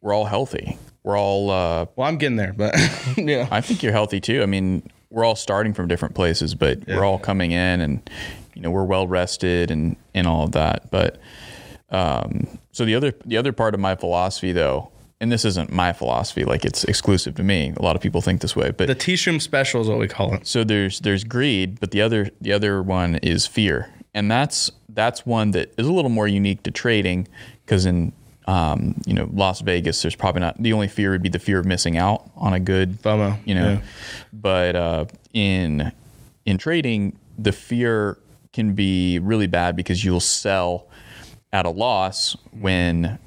[0.00, 0.78] we're all healthy.
[1.02, 2.74] We're all uh, well i'm getting there but
[3.16, 4.42] know I think you're healthy too.
[4.42, 8.08] I mean, we're all starting from different places, but we're all coming in and
[8.54, 10.90] you know we're well rested and and all of that.
[10.90, 11.18] But
[11.90, 15.92] um, so the other the other part of my philosophy though, and this isn't my
[15.92, 17.74] philosophy, like it's exclusive to me.
[17.76, 20.34] A lot of people think this way, but the t-shroom special is what we call
[20.34, 24.70] it so there's there's greed, but the other the other one is fear, and that's
[24.88, 27.28] that's one that is a little more unique to trading
[27.64, 28.12] because in
[28.46, 31.58] um, you know Las Vegas, there's probably not the only fear would be the fear
[31.58, 33.80] of missing out on a good FOMO, you know, yeah.
[34.32, 35.04] but uh,
[35.34, 35.92] in
[36.46, 38.18] in trading, the fear
[38.52, 40.88] can be really bad because you'll sell
[41.52, 43.18] at a loss when.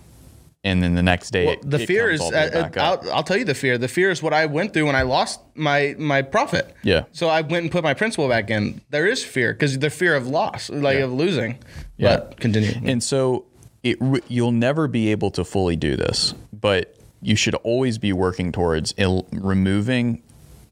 [0.65, 2.78] And then the next day, Well, it- the it fear is the uh, up.
[2.78, 5.02] I'll, I'll tell you the fear the fear is what i went through when i
[5.02, 7.04] lost my my profit Yeah.
[7.12, 10.15] so i went and put my principal back in there is fear because the fear
[10.15, 11.58] of loss like of losing
[11.97, 12.15] Yeah.
[12.17, 13.45] but continue And so
[13.84, 13.97] it
[14.30, 18.93] you'll never be able to fully do this, but you should always be working towards
[18.97, 20.23] il- removing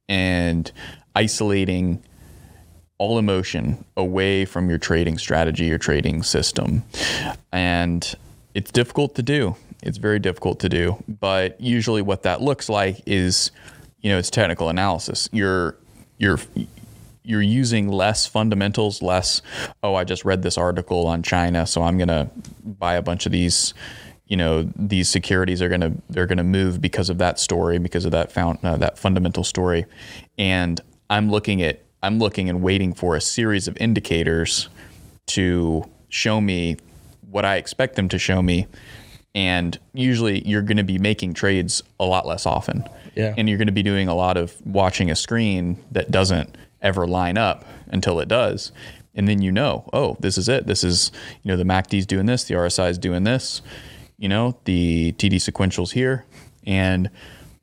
[0.07, 0.71] and
[1.13, 2.01] isolating
[2.97, 6.83] all emotion away from your trading strategy, your trading system.
[7.51, 8.13] And
[8.53, 9.55] it's difficult to do.
[9.81, 13.51] It's very difficult to do, but usually what that looks like is
[14.01, 15.29] you know, it's technical analysis.
[15.31, 15.77] You're
[16.17, 16.39] you're
[17.23, 19.43] you're using less fundamentals, less,
[19.83, 22.29] oh, I just read this article on China, so I'm gonna
[22.63, 23.75] buy a bunch of these,
[24.25, 28.11] you know, these securities are gonna they're gonna move because of that story, because of
[28.11, 29.85] that found uh, that fundamental story,
[30.37, 34.67] and I'm looking at I'm looking and waiting for a series of indicators
[35.27, 36.77] to show me
[37.29, 38.65] what I expect them to show me
[39.33, 42.83] and usually you're going to be making trades a lot less often.
[43.15, 43.33] Yeah.
[43.37, 47.07] And you're going to be doing a lot of watching a screen that doesn't ever
[47.07, 48.71] line up until it does.
[49.13, 50.67] And then you know, oh, this is it.
[50.67, 51.11] This is,
[51.43, 53.61] you know, the MACD is doing this, the RSI is doing this,
[54.17, 56.25] you know, the TD sequentials here.
[56.65, 57.09] And,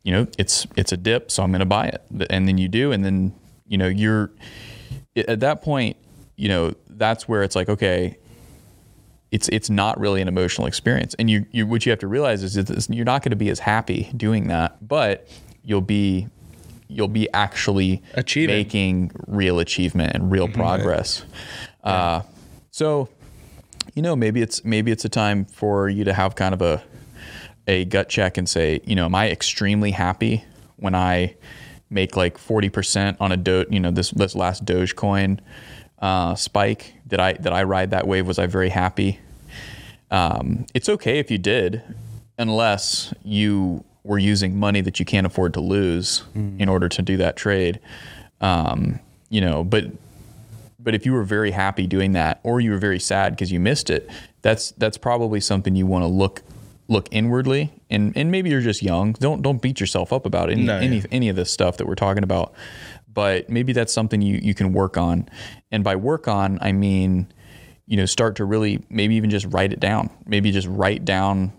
[0.03, 2.03] you know, it's it's a dip, so I'm going to buy it.
[2.31, 3.35] And then you do, and then,
[3.67, 4.31] you know, you're
[5.17, 5.97] at that point,
[6.37, 8.19] you know, that's where it's like, okay,
[9.31, 11.15] it's it's not really an emotional experience.
[11.19, 13.51] And you, you what you have to realize is that you're not going to be
[13.51, 15.29] as happy doing that, but
[15.65, 16.29] you'll be
[16.89, 18.57] you'll be actually Achieving.
[18.57, 21.25] making real achievement and real progress.
[21.85, 22.23] Uh,
[22.71, 23.09] so,
[23.95, 26.83] you know, maybe it's maybe it's a time for you to have kind of a
[27.67, 30.45] a gut check and say, you know, am I extremely happy
[30.77, 31.35] when I
[31.91, 35.41] make like forty percent on a do, you know, this this last Dogecoin
[36.01, 36.95] uh, spike?
[37.07, 38.27] Did I did I ride that wave?
[38.27, 39.21] Was I very happy?
[40.11, 41.83] Um, it's okay if you did,
[42.39, 47.17] unless you were using money that you can't afford to lose in order to do
[47.19, 47.79] that trade.
[48.41, 49.85] Um, you know, but
[50.79, 53.61] but if you were very happy doing that, or you were very sad because you
[53.61, 54.09] missed it,
[54.43, 56.43] that's that's probably something you want to look
[56.87, 59.13] look inwardly, and and maybe you're just young.
[59.13, 61.07] Don't don't beat yourself up about any No, any yeah.
[61.11, 62.55] any of this stuff that we're talking about.
[63.19, 65.29] But maybe that's something you you can work on,
[65.73, 67.27] and by work on, I mean,
[67.85, 70.09] you know, start to really maybe even just write it down.
[70.25, 71.53] Maybe just write down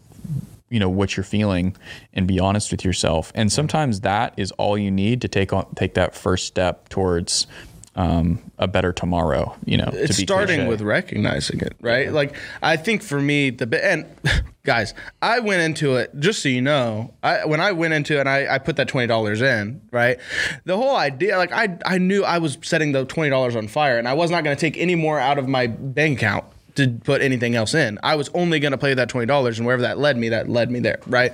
[0.69, 1.75] you know what you're feeling
[2.13, 5.65] and be honest with yourself and sometimes that is all you need to take on
[5.73, 7.47] take that first step towards
[7.95, 10.69] um, a better tomorrow you know it's to be starting cliche.
[10.69, 12.11] with recognizing it, right?
[12.11, 14.05] Like I think for me the and
[14.63, 17.13] guys, I went into it just so you know.
[17.23, 20.19] I when I went into it and I, I put that twenty dollars in, right?
[20.65, 23.97] The whole idea, like I I knew I was setting the twenty dollars on fire,
[23.97, 26.45] and I was not going to take any more out of my bank account
[26.79, 27.99] to put anything else in.
[28.03, 30.49] I was only going to play that twenty dollars, and wherever that led me, that
[30.49, 31.33] led me there, right?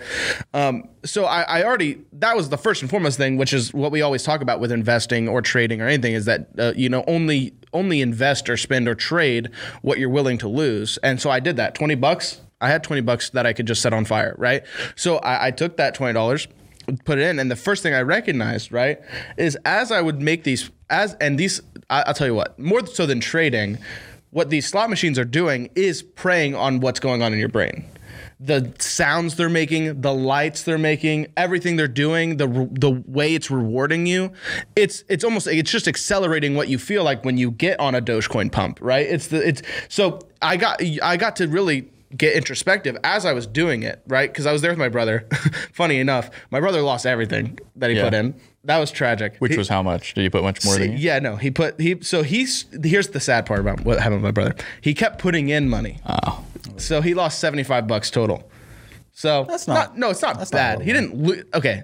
[0.54, 3.92] Um, so I, I already that was the first and foremost thing, which is what
[3.92, 7.04] we always talk about with investing or trading or anything, is that uh, you know
[7.08, 9.50] only only invest or spend or trade
[9.82, 10.98] what you're willing to lose.
[11.00, 11.76] And so I did that.
[11.76, 12.42] Twenty bucks.
[12.62, 14.64] I had twenty bucks that I could just set on fire, right?
[14.96, 16.48] So I, I took that twenty dollars
[17.04, 19.00] put it in and the first thing i recognized right
[19.38, 22.86] is as i would make these as and these I, i'll tell you what more
[22.86, 23.80] so than trading
[24.36, 27.86] what these slot machines are doing is preying on what's going on in your brain
[28.38, 33.50] the sounds they're making the lights they're making everything they're doing the the way it's
[33.50, 34.30] rewarding you
[34.76, 38.02] it's it's almost it's just accelerating what you feel like when you get on a
[38.02, 42.96] dogecoin pump right it's the it's so i got i got to really get introspective
[43.04, 44.32] as I was doing it, right?
[44.32, 45.28] Because I was there with my brother.
[45.74, 48.04] Funny enough, my brother lost everything that he Yeah.
[48.06, 48.36] put in.
[48.66, 49.36] That was tragic.
[49.40, 50.98] which He- was how much did you put much more than you?
[50.98, 54.24] yeah, no, he put he so he's here's the sad part about what happened with
[54.24, 54.56] my brother.
[54.82, 56.00] He kept putting in money.
[56.06, 56.44] oh
[56.78, 58.50] So he lost 75 bucks total.
[59.14, 60.82] So That's not- no, it's not that's not bad.
[60.82, 61.84] he didn't lo- okay.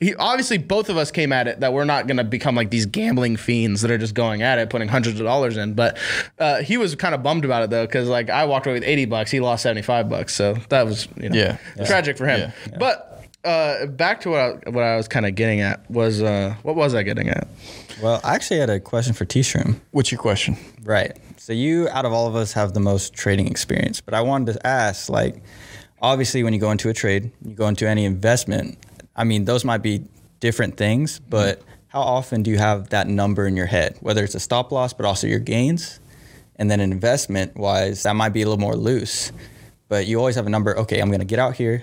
[0.00, 2.70] He obviously both of us came at it that we're not going to become like
[2.70, 5.74] these gambling fiends that are just going at it, putting hundreds of dollars in.
[5.74, 5.96] But
[6.40, 8.82] uh, he was kind of bummed about it though, because like I walked away with
[8.82, 11.36] 80 bucks, he lost 75 bucks, so that was you know
[11.76, 11.84] Yeah.
[11.86, 12.40] tragic for him.
[12.68, 12.76] Yeah.
[12.80, 13.11] But
[13.44, 16.76] uh, back to what I, what I was kind of getting at was uh, what
[16.76, 17.48] was I getting at?
[18.02, 19.80] Well, I actually had a question for T-Shroom.
[19.90, 21.16] what's your question Right.
[21.36, 24.00] So you, out of all of us, have the most trading experience.
[24.00, 25.42] But I wanted to ask, like,
[26.00, 28.78] obviously, when you go into a trade, you go into any investment.
[29.16, 30.04] I mean, those might be
[30.40, 34.34] different things, but how often do you have that number in your head, whether it's
[34.34, 36.00] a stop loss, but also your gains,
[36.56, 39.32] and then an investment wise, that might be a little more loose.
[39.88, 40.76] But you always have a number.
[40.78, 41.82] Okay, I'm going to get out here,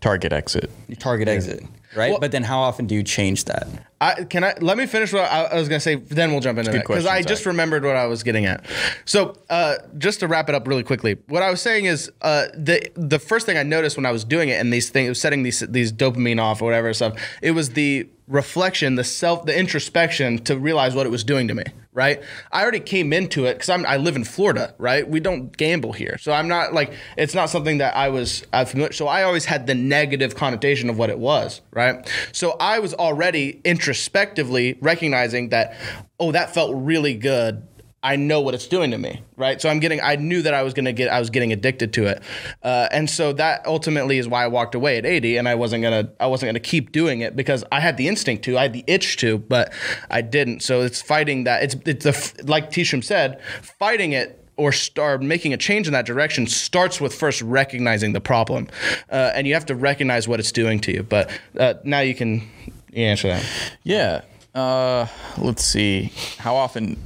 [0.00, 1.62] target exit target exit,
[1.96, 2.10] right?
[2.10, 3.66] Well- but then how often do you change that?
[4.02, 5.96] I can I let me finish what I, I was gonna say.
[5.96, 8.46] Then we'll jump into good that because question, I just remembered what I was getting
[8.46, 8.64] at.
[9.04, 12.46] So uh, just to wrap it up really quickly, what I was saying is uh,
[12.54, 15.42] the the first thing I noticed when I was doing it and these things, setting
[15.42, 20.38] these these dopamine off or whatever stuff, it was the reflection, the self, the introspection
[20.44, 21.64] to realize what it was doing to me.
[21.92, 24.74] Right, I already came into it because I'm live in Florida.
[24.78, 28.46] Right, we don't gamble here, so I'm not like it's not something that I was
[28.52, 28.92] uh, familiar.
[28.92, 31.60] So I always had the negative connotation of what it was.
[31.72, 35.76] Right, so I was already introspectively recognizing that,
[36.20, 37.66] oh, that felt really good.
[38.02, 39.60] I know what it's doing to me, right?
[39.60, 40.00] So I'm getting.
[40.00, 41.10] I knew that I was gonna get.
[41.10, 42.22] I was getting addicted to it,
[42.62, 45.82] uh, and so that ultimately is why I walked away at 80, and I wasn't
[45.82, 46.10] gonna.
[46.18, 48.56] I wasn't gonna keep doing it because I had the instinct to.
[48.56, 49.72] I had the itch to, but
[50.10, 50.60] I didn't.
[50.62, 51.62] So it's fighting that.
[51.62, 53.42] It's it's a, like Tisham said,
[53.78, 58.20] fighting it or start making a change in that direction starts with first recognizing the
[58.20, 58.68] problem,
[59.10, 61.02] uh, and you have to recognize what it's doing to you.
[61.02, 62.48] But uh, now you can
[62.94, 63.46] answer that.
[63.82, 64.22] Yeah.
[64.54, 65.06] Uh,
[65.38, 66.12] let's see.
[66.38, 66.96] How often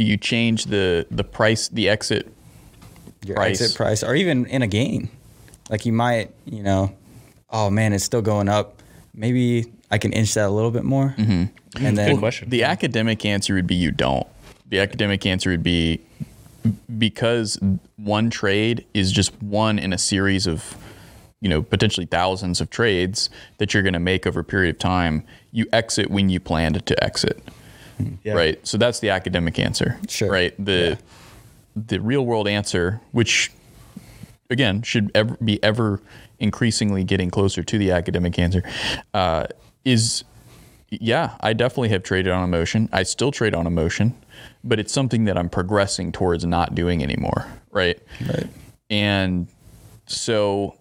[0.00, 2.32] do you change the the price, the exit
[3.22, 3.60] Your price?
[3.60, 5.10] exit price, or even in a game?
[5.70, 6.92] like you might, you know,
[7.50, 8.82] oh man, it's still going up.
[9.14, 11.14] Maybe I can inch that a little bit more.
[11.16, 11.84] Mm-hmm.
[11.84, 12.50] And then Good question.
[12.50, 14.26] The academic answer would be you don't.
[14.68, 16.00] The academic answer would be
[16.98, 17.58] because
[17.96, 20.76] one trade is just one in a series of,
[21.40, 24.78] you know, potentially thousands of trades that you're going to make over a period of
[24.80, 25.24] time.
[25.52, 27.42] You exit when you planned to exit.
[28.22, 28.34] Yeah.
[28.34, 28.66] Right.
[28.66, 29.98] So that's the academic answer.
[30.08, 30.30] Sure.
[30.30, 30.54] Right.
[30.64, 30.98] The
[31.76, 33.50] the real world answer, which
[34.48, 36.00] again should ever be ever
[36.38, 38.62] increasingly getting closer to the academic answer,
[39.14, 39.46] uh,
[39.84, 40.24] is
[40.90, 42.88] yeah, I definitely have traded on emotion.
[42.92, 44.16] I still trade on emotion,
[44.64, 47.46] but it's something that I'm progressing towards not doing anymore.
[47.70, 47.98] Right.
[48.26, 48.46] Right.
[48.88, 49.46] And
[50.06, 50.74] so,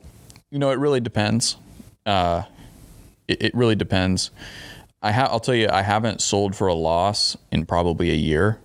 [0.49, 1.57] you know, it really depends.
[2.05, 2.43] Uh,
[3.27, 4.31] it, it really depends.
[5.01, 8.59] I ha- I'll tell you, I haven't sold for a loss in probably a year,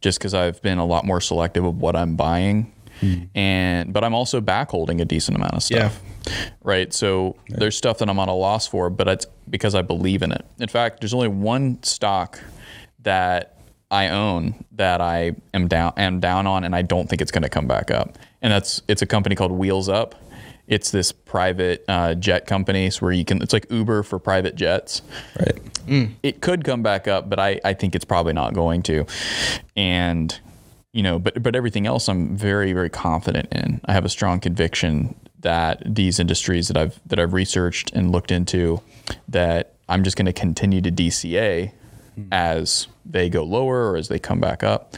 [0.00, 3.24] just because I've been a lot more selective of what I'm buying, hmm.
[3.34, 6.00] and but I'm also back holding a decent amount of stuff.
[6.62, 6.92] Right.
[6.92, 10.32] So there's stuff that I'm on a loss for, but it's because I believe in
[10.32, 10.44] it.
[10.58, 12.40] In fact, there's only one stock
[13.00, 13.56] that
[13.90, 17.44] I own that I am down am down on, and I don't think it's going
[17.44, 18.18] to come back up.
[18.42, 20.14] And that's it's a company called Wheels Up.
[20.68, 23.40] It's this private uh, jet company, so where you can.
[23.42, 25.02] It's like Uber for private jets.
[25.38, 25.58] Right.
[26.22, 29.06] It could come back up, but I, I think it's probably not going to.
[29.76, 30.38] And
[30.92, 33.80] you know, but but everything else, I'm very very confident in.
[33.84, 38.32] I have a strong conviction that these industries that I've that I've researched and looked
[38.32, 38.80] into,
[39.28, 41.72] that I'm just going to continue to DCA
[42.32, 44.96] as they go lower or as they come back up.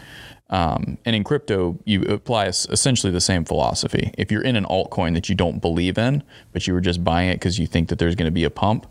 [0.51, 4.13] Um, and in crypto, you apply essentially the same philosophy.
[4.17, 7.29] If you're in an altcoin that you don't believe in, but you were just buying
[7.29, 8.87] it because you think that there's going to be a pump,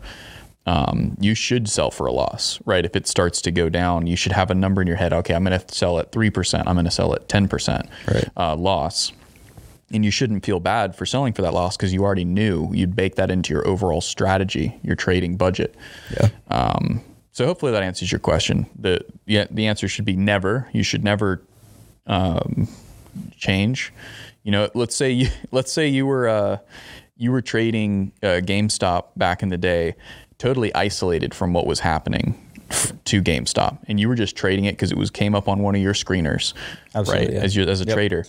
[0.67, 2.85] um, you should sell for a loss, right?
[2.85, 5.13] If it starts to go down, you should have a number in your head.
[5.13, 8.29] Okay, I'm going to sell at 3%, I'm going to sell at 10% Right.
[8.35, 9.13] uh, loss.
[9.89, 12.93] And you shouldn't feel bad for selling for that loss because you already knew you'd
[12.97, 15.73] bake that into your overall strategy, your trading budget.
[16.11, 16.27] Yeah.
[16.49, 18.65] Um, so hopefully that answers your question.
[18.77, 20.67] The yeah, the answer should be never.
[20.73, 21.41] You should never
[22.07, 22.67] um,
[23.37, 23.93] change.
[24.43, 26.57] You know, let's say you let's say you were uh,
[27.17, 29.95] you were trading uh, GameStop back in the day,
[30.37, 32.41] totally isolated from what was happening
[33.05, 35.73] to GameStop, and you were just trading it because it was came up on one
[35.73, 36.53] of your screeners,
[36.93, 37.35] Absolutely, right?
[37.35, 37.41] yeah.
[37.41, 37.93] As you as a Yep.
[37.95, 38.25] trader,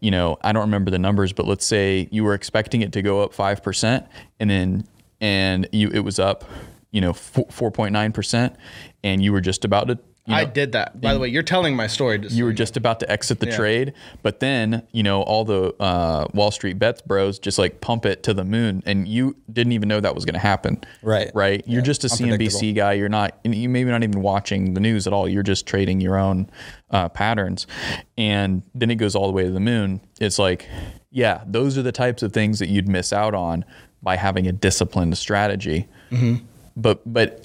[0.00, 3.02] you know, I don't remember the numbers, but let's say you were expecting it to
[3.02, 4.06] go up five percent,
[4.38, 4.86] and then
[5.20, 6.44] and you it was up,
[6.90, 8.54] you know, four point nine percent,
[9.02, 9.98] and you were just about to.
[10.28, 11.00] You know, I did that.
[11.00, 12.20] By the way, you're telling my story.
[12.28, 13.56] You were just about to exit the Yeah.
[13.56, 18.04] trade, but then you know all the uh, Wall Street bets bros just like pump
[18.04, 20.82] it to the moon, and you didn't even know that was going to happen.
[21.02, 21.30] Right.
[21.34, 21.64] Right.
[21.66, 22.92] You're just a CNBC guy.
[22.92, 23.38] You're not.
[23.44, 25.26] You maybe not even watching the news at all.
[25.28, 26.50] You're just trading your own
[26.90, 27.66] uh, patterns,
[28.18, 30.00] and then it goes all the way to the moon.
[30.20, 30.68] It's like,
[31.10, 33.64] yeah, those are the types of things that you'd miss out on
[34.02, 35.88] by having a disciplined strategy.
[36.76, 37.44] But but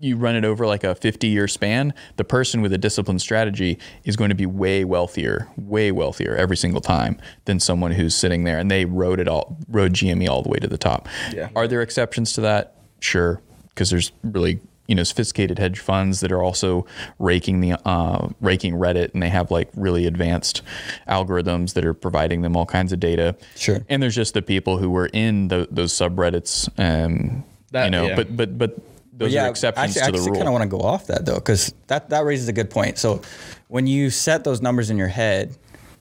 [0.00, 3.78] you run it over like a 50 year span, the person with a disciplined strategy
[4.04, 8.44] is going to be way wealthier, way wealthier every single time than someone who's sitting
[8.44, 11.06] there and they rode it all, rode GME all the way to the top.
[11.32, 11.50] Yeah.
[11.54, 12.76] Are there exceptions to that?
[13.00, 13.40] Sure.
[13.68, 16.86] Because there's really, you know, sophisticated hedge funds that are also
[17.18, 20.62] raking the, uh, raking Reddit and they have like really advanced
[21.08, 23.36] algorithms that are providing them all kinds of data.
[23.54, 23.84] Sure.
[23.90, 28.06] And there's just the people who were in the, those subreddits, um, That- you know,
[28.06, 28.16] yeah.
[28.16, 28.78] but, but, but,
[29.20, 30.34] those yeah, are exceptions actually, to the I rule.
[30.36, 32.98] kind of want to go off that though, because that that raises a good point.
[32.98, 33.20] So
[33.68, 35.56] when you set those numbers in your head,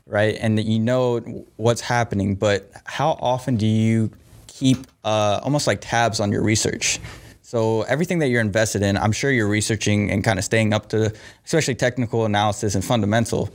[0.06, 1.20] right, and that you know
[1.58, 4.10] what's happening, but how often do you
[4.48, 7.00] keep uh, almost like tabs on your research?
[7.42, 10.88] So everything that you're invested in, I'm sure you're researching and kind of staying up
[10.90, 11.12] to,
[11.46, 13.50] especially technical analysis and fundamental.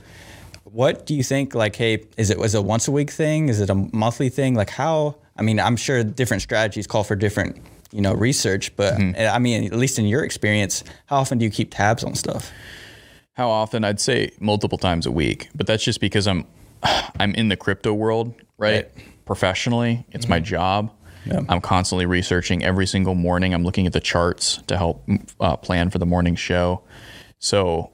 [0.65, 1.55] What do you think?
[1.55, 3.49] Like, hey, is it was it a once a week thing?
[3.49, 4.53] Is it a monthly thing?
[4.53, 5.15] Like, how?
[5.37, 7.57] I mean, I'm sure different strategies call for different,
[7.95, 8.75] you know, research.
[8.75, 12.03] But uh, I mean, at least in your experience, how often do you keep tabs
[12.03, 12.51] on stuff?
[13.33, 13.83] How often?
[13.83, 16.45] I'd say multiple times a week, but that's just because I'm
[17.19, 18.89] I'm in the crypto world, right?
[19.25, 20.91] Professionally, it's my job.
[21.25, 21.41] Yeah.
[21.49, 23.55] I'm constantly researching every single morning.
[23.55, 26.83] I'm looking at the charts to help uh, plan for the morning show.
[27.39, 27.89] So,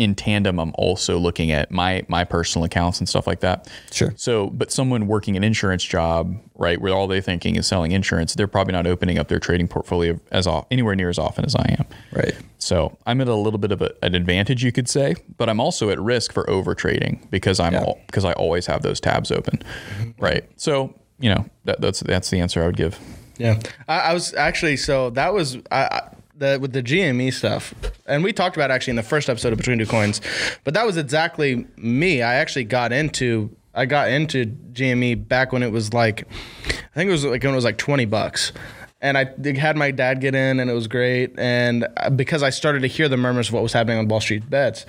[0.00, 3.68] in tandem, I'm also looking at my my personal accounts and stuff like that.
[3.92, 4.14] Sure.
[4.16, 8.34] So, but someone working an insurance job, right, where all they're thinking is selling insurance,
[8.34, 11.54] they're probably not opening up their trading portfolio as off, anywhere near as often as
[11.54, 11.84] I am.
[12.12, 12.34] Right.
[12.56, 15.60] So I'm at a little bit of a, an advantage, you could say, but I'm
[15.60, 17.84] also at risk for over trading because I'm Yeah.
[17.84, 19.62] all, because I always have those tabs open,
[19.98, 20.24] mm-hmm.
[20.24, 20.48] right?
[20.56, 22.98] So you know that, that's that's the answer I would give.
[23.36, 26.08] Yeah, I, I was actually so that was I, I,
[26.40, 27.72] the with the GME stuff,
[28.06, 30.20] and we talked about actually in the first episode of Between Two Coins,
[30.64, 32.22] but that was exactly me.
[32.22, 36.26] I actually got into I got into GME back when it was like,
[36.66, 38.52] I think it was like when it was like twenty bucks,
[39.00, 39.26] and I
[39.56, 41.38] had my dad get in, and it was great.
[41.38, 44.20] And uh, because I started to hear the murmurs of what was happening on Wall
[44.20, 44.86] Street bets,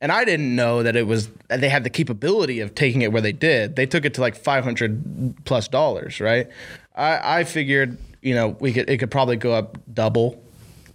[0.00, 3.22] and I didn't know that it was they had the capability of taking it where
[3.22, 3.76] they did.
[3.76, 6.48] They took it to like five hundred plus dollars, right?
[6.96, 10.40] I, I figured, you know, we could it could probably go up double,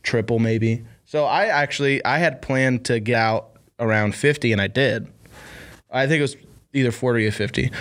[0.04, 0.84] triple maybe.
[1.06, 5.08] So I actually I had planned to get out around fifty, and I did.
[5.91, 6.38] I think it was
[6.74, 7.72] either 40 or 50.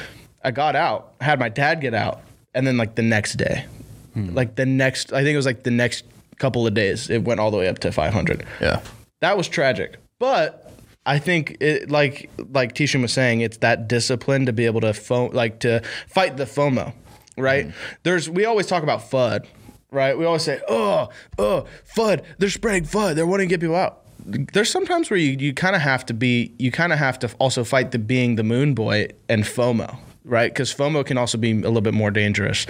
[0.45, 2.23] I got out, had my dad get out,
[2.55, 3.67] and then like the next day,
[4.15, 4.35] hmm.
[4.35, 6.05] like the next, I think it was like the next
[6.39, 8.47] couple of days, it went all the way up to 500.
[8.61, 8.81] Yeah.
[9.21, 9.97] That was tragic.
[10.19, 10.73] But
[11.05, 14.95] I think it like like Tishan was saying, it's that discipline to be able to
[14.95, 16.95] fo- like to fight the FOMO,
[17.37, 17.67] right?
[17.67, 17.71] Hmm.
[18.05, 19.47] There's we always talk about FUD,
[19.91, 20.17] right?
[20.17, 21.09] We always say, oh,
[21.39, 21.65] oh,
[21.95, 24.05] FUD, they're spreading FUD, they're wanting to get people out.
[24.25, 27.33] There's sometimes where you, you kind of have to be, you kind of have to
[27.39, 30.53] also fight the being the moon boy and FOMO, right?
[30.53, 32.67] Because FOMO can also be a little bit more dangerous.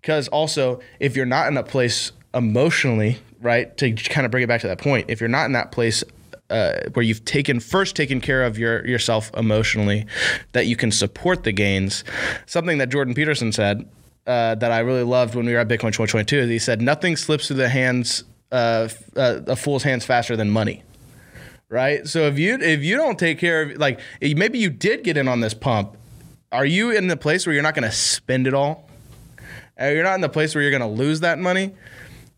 [0.00, 4.48] Because also, if you're not in a place emotionally, right, to kind of bring it
[4.48, 6.02] back to that point, if you're not in that place
[6.50, 10.06] uh, where you've taken first taken care of your yourself emotionally,
[10.52, 12.04] that you can support the gains.
[12.46, 13.88] Something that Jordan Peterson said
[14.26, 17.16] uh, that I really loved when we were at Bitcoin 2022 is he said nothing
[17.16, 20.82] slips through the hands uh, uh, a fool's hands faster than money.
[21.68, 22.06] Right.
[22.06, 25.26] So if you if you don't take care of like maybe you did get in
[25.26, 25.96] on this pump,
[26.52, 28.88] are you in the place where you're not going to spend it all?
[29.78, 31.74] You're not in the place where you're going to lose that money.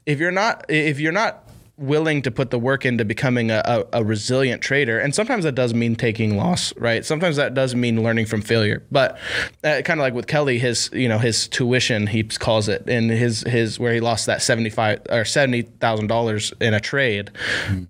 [0.06, 1.47] If you're not if you're not
[1.78, 5.54] willing to put the work into becoming a, a, a resilient trader, and sometimes that
[5.54, 7.04] does mean taking loss, right?
[7.04, 8.82] Sometimes that does mean learning from failure.
[8.90, 9.18] But
[9.64, 13.10] uh, kind of like with Kelly, his you know his tuition he calls it, and
[13.10, 17.30] his his where he lost that seventy five or seventy thousand dollars in a trade.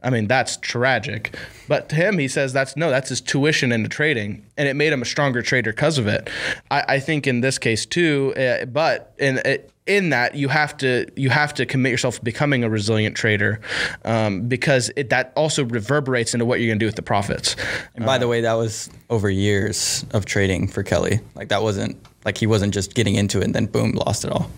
[0.03, 1.37] I mean that's tragic.
[1.69, 4.93] But to him, he says that's no, that's his tuition into trading, and it made
[4.93, 6.29] him a stronger trader because of it.
[6.71, 10.77] I, I think in this case too, uh, but in it, in that you have
[10.79, 13.61] to you have to commit yourself to becoming a resilient trader
[14.05, 17.57] um, because it, that also reverberates into what you're going to do with the profits.
[17.95, 21.21] And by the way, that was over years of trading for Kelly.
[21.35, 21.97] Like that wasn't
[22.27, 24.51] like he wasn't just getting into it and then boom, lost it all.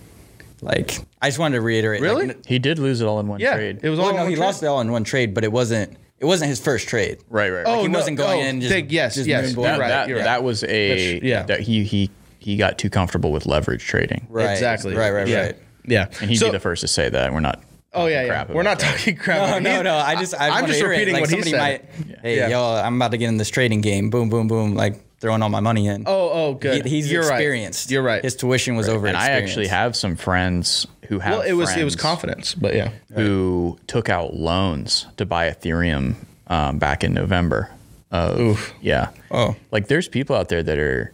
[0.63, 2.01] Like I just wanted to reiterate.
[2.03, 2.31] Really?
[2.31, 3.81] n- He did lose it all in one Yeah, trade.
[3.83, 5.45] it was well, all no, in he one lost it all in one trade, but
[5.45, 5.97] it wasn't.
[6.21, 7.19] It wasn't his first trade.
[7.29, 7.67] right, right, right.
[7.67, 9.89] Oh, he no, wasn't going oh, in just- think- yes, just yes, that, right.
[9.89, 10.23] that, right.
[10.23, 11.43] that was a Which- yeah.
[11.45, 14.27] that he he he got too comfortable with leverage trading.
[14.31, 14.51] Right.
[14.53, 14.95] Exactly.
[14.95, 15.11] Right.
[15.11, 15.27] Right.
[15.29, 15.41] Yeah.
[15.47, 15.57] Right.
[15.87, 16.07] Yeah.
[16.21, 17.33] And he'd So- be the first to say that.
[17.33, 17.63] We're not
[17.93, 18.29] Oh yeah, yeah.
[18.29, 19.63] crap We're about not talking crap.
[19.63, 19.97] No, no, no.
[19.97, 21.89] I just, I I'm just repeating like, what he somebody said.
[22.09, 22.49] Might, hey, Yeah.
[22.49, 24.11] yo, I'm about to get in this trading game.
[24.11, 24.75] Boom, boom, boom.
[24.75, 26.05] Like throwing all my money in.
[26.07, 26.85] Oh, oh, good.
[26.85, 27.35] He- he's You're right.
[27.35, 27.91] experienced.
[27.91, 28.23] You're right.
[28.23, 29.07] His tuition was over.
[29.07, 32.75] and I actually have some friends who have well, it was it was confidence, but
[32.75, 32.91] yeah.
[33.15, 36.15] who took out loans to buy Ethereum
[36.47, 37.71] um, back in November.
[38.13, 38.75] Of, Oof.
[38.81, 39.11] Yeah.
[39.31, 39.55] Oh.
[39.71, 41.13] Like there's people out there that are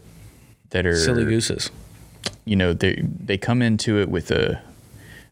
[0.71, 1.71] that are Silly gooses.
[2.45, 4.61] you know they they come into it with a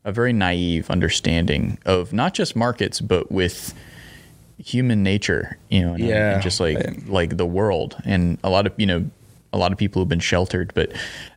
[0.04, 3.72] a very naive understanding of not just markets but with
[4.58, 6.34] human nature you know and, Yeah.
[6.34, 9.04] and just like like the world and a lot of you know
[9.52, 10.92] a lot of people have been sheltered but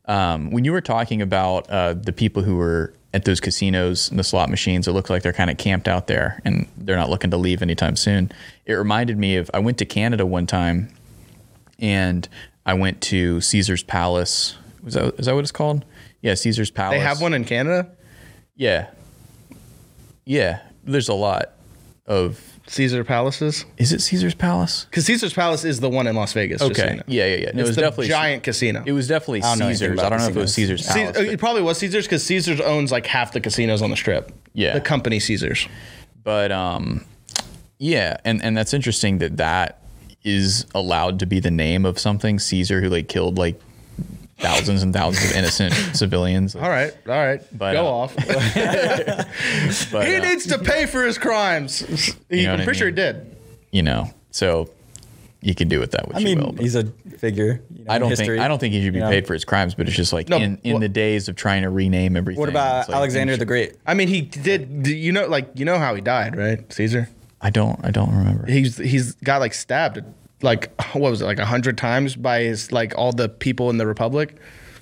[0.06, 4.20] um, when you were talking about uh, the people who were at those casinos and
[4.20, 7.10] the slot machines it looks like they're kind of camped out there and they're not
[7.10, 8.32] looking to leave anytime soon
[8.66, 10.90] it reminded me of i went to canada one time
[11.80, 12.28] and
[12.66, 14.58] I went to Caesar's Palace.
[14.84, 15.86] Was that is that what it's called?
[16.22, 16.98] Yeah, Caesar's Palace.
[16.98, 17.90] They have one in Canada.
[18.58, 18.88] Yeah,
[20.26, 20.60] yeah.
[20.84, 21.54] There's a lot
[22.06, 22.47] of.
[22.68, 23.66] Caesar Palaces.
[23.78, 24.86] Is it Caesar's Palace?
[24.90, 26.62] Because Caesar's Palace is the one in Las Vegas.
[26.62, 26.98] just so you Okay.
[26.98, 27.04] know.
[27.08, 27.52] Yeah, yeah, yeah.
[27.54, 28.84] No, it was definitely giant casino.
[28.86, 30.00] It was definitely I Caesar's.
[30.00, 30.54] I don't know if it was.
[30.54, 31.18] Caesar's Ce- Palace.
[31.18, 34.32] it probably was Caesar's because Caesar's owns like half the casinos on the strip.
[34.54, 34.74] Yeah.
[34.74, 35.68] The company Caesars.
[36.24, 37.06] but um
[37.80, 39.80] yeah and and that's interesting that that
[40.24, 43.58] is allowed to be the name of something caesar who like killed like
[44.40, 47.42] thousands and thousands of innocent civilians All right, all right.
[47.58, 48.16] But, Go uh, off.
[49.92, 51.80] but he uh, needs to pay for his crimes.
[52.30, 53.36] He, know I'm what I pretty sure he did.
[53.72, 54.70] you know so
[55.42, 56.86] you can do with that what I you mean, will but he's a
[57.18, 57.62] figure.
[57.74, 59.10] you know, I don't history, think I don't think he should be you know.
[59.12, 61.36] paid for his crimes, but it's just like No, in, in well- the days of
[61.36, 62.40] trying to rename everything.
[62.40, 63.76] What about like Alexander things the Great?
[63.86, 64.88] I mean, he did.
[64.88, 66.72] You know, like you know how he died, right?
[66.74, 67.10] Caesar.
[67.40, 68.48] I don't I don't remember.
[68.48, 70.04] He's he's got like stabbed
[70.42, 73.78] like what was it like a hundred times by his like all the people in
[73.78, 74.38] the republic.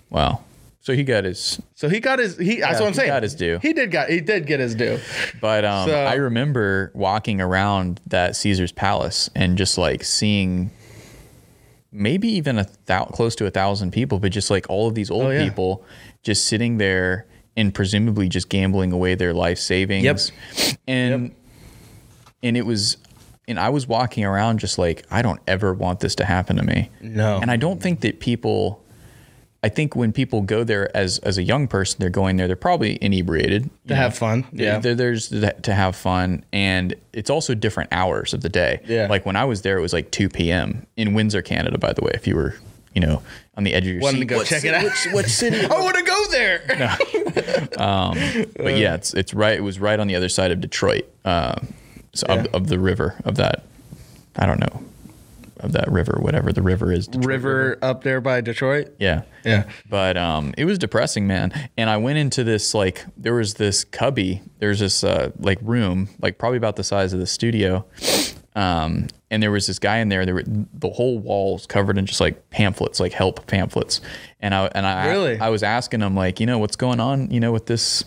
[0.10, 0.42] Wow.
[0.82, 2.60] So he got his So he got his he.
[2.60, 3.10] that's what I'm he saying.
[3.10, 3.58] got his due.
[3.62, 5.00] He did got he did get his due.
[5.42, 10.70] But um, So- I remember walking around that Caesar's palace and just like seeing
[11.92, 15.10] maybe even a thou- close to a thousand people, but just like all of these
[15.10, 15.44] old Oh, yeah.
[15.46, 15.84] people
[16.24, 17.26] just sitting there
[17.58, 20.04] and presumably just gambling away their life savings.
[20.04, 20.78] Yep.
[20.88, 21.34] And
[22.44, 22.98] and it was
[23.48, 26.64] and I was walking around just like I don't ever want this to happen to
[26.64, 26.90] me.
[27.02, 27.40] No.
[27.42, 28.82] And I don't think that people
[29.64, 32.46] I think when people go there as as a young person, they're going there.
[32.46, 34.46] They're probably inebriated To have fun.
[34.52, 34.78] Yeah.
[34.78, 38.82] There, there's th- to have fun, and it's also different hours of the day.
[38.86, 39.08] Yeah.
[39.10, 40.86] Like when I was there, it was like 2 p.m.
[40.98, 41.80] in Windsor, Canada.
[41.80, 42.54] By the way, if you were,
[42.94, 43.24] you know,
[43.58, 44.84] on the edge of your Wanted seat, to go What check it out.
[44.84, 45.66] Which, what city?
[45.66, 46.76] I want to go there.
[46.78, 46.96] No.
[47.84, 48.18] Um,
[48.58, 49.58] but yeah, it's it's right.
[49.58, 51.74] It was right on the other side of Detroit, um,
[52.16, 52.36] so Yeah.
[52.42, 53.64] of, of the river of that.
[54.36, 54.82] I don't know
[55.62, 57.08] of that river, whatever the river is.
[57.08, 58.94] Detroit River up there by Detroit.
[59.00, 59.22] Yeah.
[59.46, 59.64] Yeah.
[59.90, 61.54] But um, it was depressing, man.
[61.78, 64.42] And I went into this like there was this cubby.
[64.60, 67.86] There's this uh, like room, like probably about the size of the studio.
[68.56, 70.26] Um, and there was this guy in there.
[70.26, 74.00] There were, the whole walls covered in just like pamphlets, like help pamphlets.
[74.40, 75.40] And I and I Really?
[75.40, 78.04] I was asking him like, you know, what's going on, you know, with this,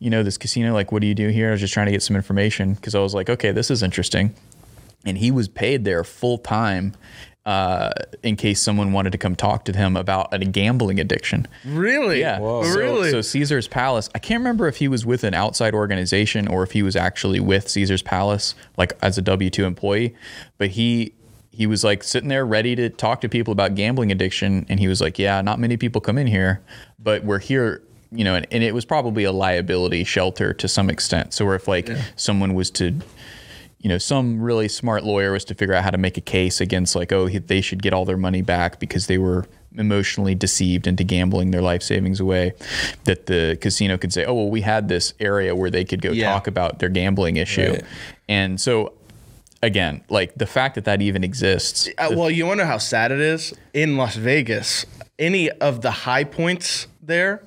[0.00, 0.72] you know, this casino.
[0.72, 1.48] Like, what do you do here?
[1.48, 3.82] I was just trying to get some information because I was like, okay, this is
[3.82, 4.34] interesting
[5.04, 6.94] and he was paid there full time
[7.44, 7.90] uh,
[8.22, 11.46] in case someone wanted to come talk to him about a gambling addiction.
[11.64, 12.20] Really?
[12.20, 12.38] Yeah.
[12.38, 13.10] So, Really?
[13.10, 14.08] So Caesar's Palace.
[14.14, 17.40] I can't remember if he was with an outside organization or if he was actually
[17.40, 20.14] with Caesar's Palace, like as a W two employee.
[20.58, 21.14] But he
[21.50, 24.88] he was like sitting there ready to talk to people about gambling addiction, and he
[24.88, 26.60] was like, "Yeah, not many people come in here,
[26.98, 27.82] but we're here."
[28.14, 31.32] You know, and, and it was probably a liability shelter to some extent.
[31.32, 32.94] So, if like someone was to
[33.82, 36.60] you know, some really smart lawyer was to figure out how to make a case
[36.60, 39.44] against like, oh, they should get all their money back because they were
[39.76, 42.52] emotionally deceived into gambling their life savings away.
[43.04, 46.12] That the casino could say, oh, well, we had this area where they could go
[46.12, 46.32] Yeah.
[46.32, 47.82] talk about their gambling issue, Right.
[48.28, 48.92] and so
[49.62, 51.88] again, like the fact that that even exists.
[51.98, 54.84] Uh, well, you wonder how sad it is in Las Vegas.
[55.18, 57.42] Any of the high points there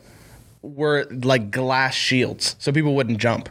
[0.62, 3.48] were like glass shields, so people wouldn't jump.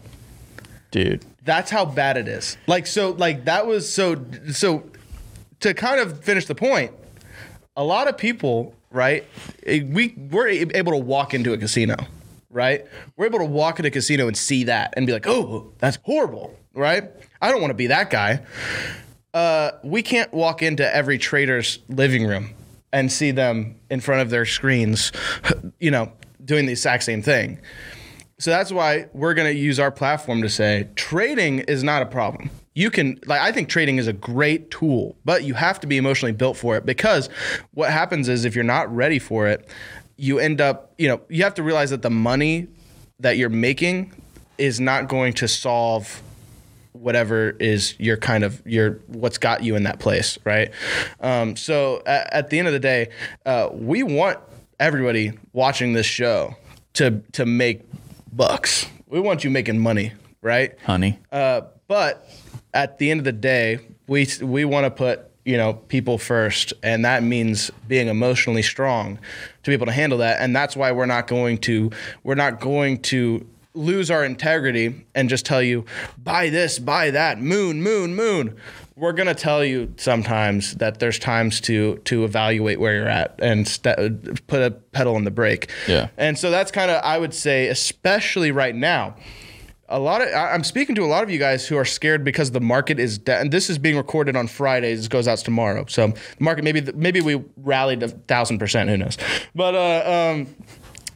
[0.91, 1.25] dude.
[1.45, 2.57] That's how bad it is.
[2.67, 4.85] Like so, like that was so so.
[5.61, 6.93] To kind of finish the point,
[7.77, 9.25] a lot of people, right?
[9.65, 11.97] eh, We we're able to walk into a casino,
[12.51, 12.85] right?
[13.17, 15.99] We're able to walk into a casino and see that and be like, oh, that's
[16.03, 17.05] horrible, right?
[17.41, 18.41] I don't want to be that guy.
[19.33, 22.51] Uh, we can't walk into every trader's living room
[22.93, 25.13] and see them in front of their screens,
[25.81, 26.13] you know,
[26.45, 27.59] doing the exact same thing.
[28.45, 32.05] So that's why we're going to use our platform to say trading is not a
[32.05, 32.51] problem.
[32.75, 35.97] You can like I think trading is a great tool, but you have to be
[35.97, 37.31] emotionally built for it because
[37.73, 39.67] what happens is if you're not ready for it,
[40.19, 42.69] you end up, you know, you have to realize that the money
[43.19, 44.13] that you're making
[44.59, 46.21] is not going to solve
[46.93, 50.71] whatever is your kind of your what's got you in that place, right?
[51.21, 53.09] Um, so at, at the end of the day,
[53.47, 54.39] uh, we want
[54.79, 56.55] everybody watching this show
[56.93, 57.81] to to make
[58.37, 58.87] bucks.
[59.07, 60.13] We want you making money,
[60.43, 60.77] right?
[60.85, 61.19] honey.
[61.31, 62.29] Uh, but
[62.73, 66.73] at the end of the day, we we want to put you know people first,
[66.83, 69.19] and that means being emotionally strong
[69.63, 70.41] to be able to handle that.
[70.41, 71.91] And that's why we're not going to
[72.23, 75.85] we're not going to lose our integrity and just tell you
[76.23, 78.57] buy this, buy that, moon, moon, moon.
[78.97, 83.67] We're gonna tell you sometimes that there's times to to evaluate where you're at and
[83.67, 85.69] st- put a pedal on the brake.
[85.89, 86.09] Yeah.
[86.17, 89.17] And so that's kind of I would say, especially right now
[89.89, 92.23] a lot of I- I'm speaking to a lot of you guys who are scared
[92.25, 93.41] because the market is down.
[93.43, 95.01] And this is being recorded on Fridays.
[95.01, 95.85] This goes out tomorrow.
[95.89, 98.89] So the market maybe maybe we rallied a thousand percent.
[98.91, 99.19] Who knows?
[99.57, 100.55] But uh, um,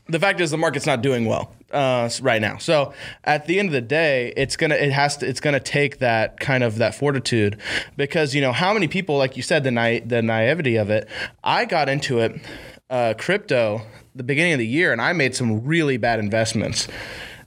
[0.08, 2.58] the fact is the market's not doing well uh, right now.
[2.58, 2.92] So
[3.24, 6.40] at the end of the day, it's gonna it has to it's gonna take that
[6.40, 7.58] kind of that fortitude
[7.96, 11.08] because you know how many people like you said the the naivety of it.
[11.44, 12.40] I got into it
[12.90, 13.82] uh, crypto
[14.14, 16.88] the beginning of the year and I made some really bad investments.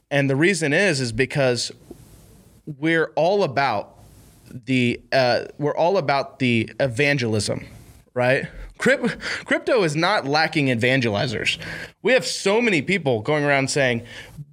[0.10, 1.72] And the reason is is because
[2.66, 3.98] we're all about
[4.52, 7.66] the uh, we're all about the evangelism,
[8.14, 8.48] right?
[8.82, 11.60] Crypt- crypto is not lacking evangelizers.
[12.02, 14.02] We have so many people going around saying,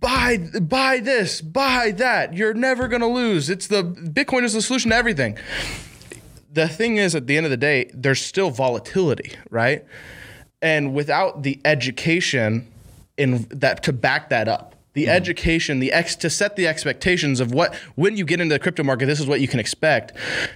[0.01, 2.35] "Buy, buy this, buy that.
[2.35, 3.49] You're never gonna lose.
[3.49, 5.39] It's the Bitcoin is the solution to everything."
[6.53, 9.83] The thing is, at the end of the day, there's still volatility, right?
[10.61, 12.67] And without the education
[13.17, 15.11] in that to back that up, the mm-hmm.
[15.11, 18.83] education, the ex to set the expectations of what when you get into the crypto
[18.83, 20.13] market, this is what you can expect.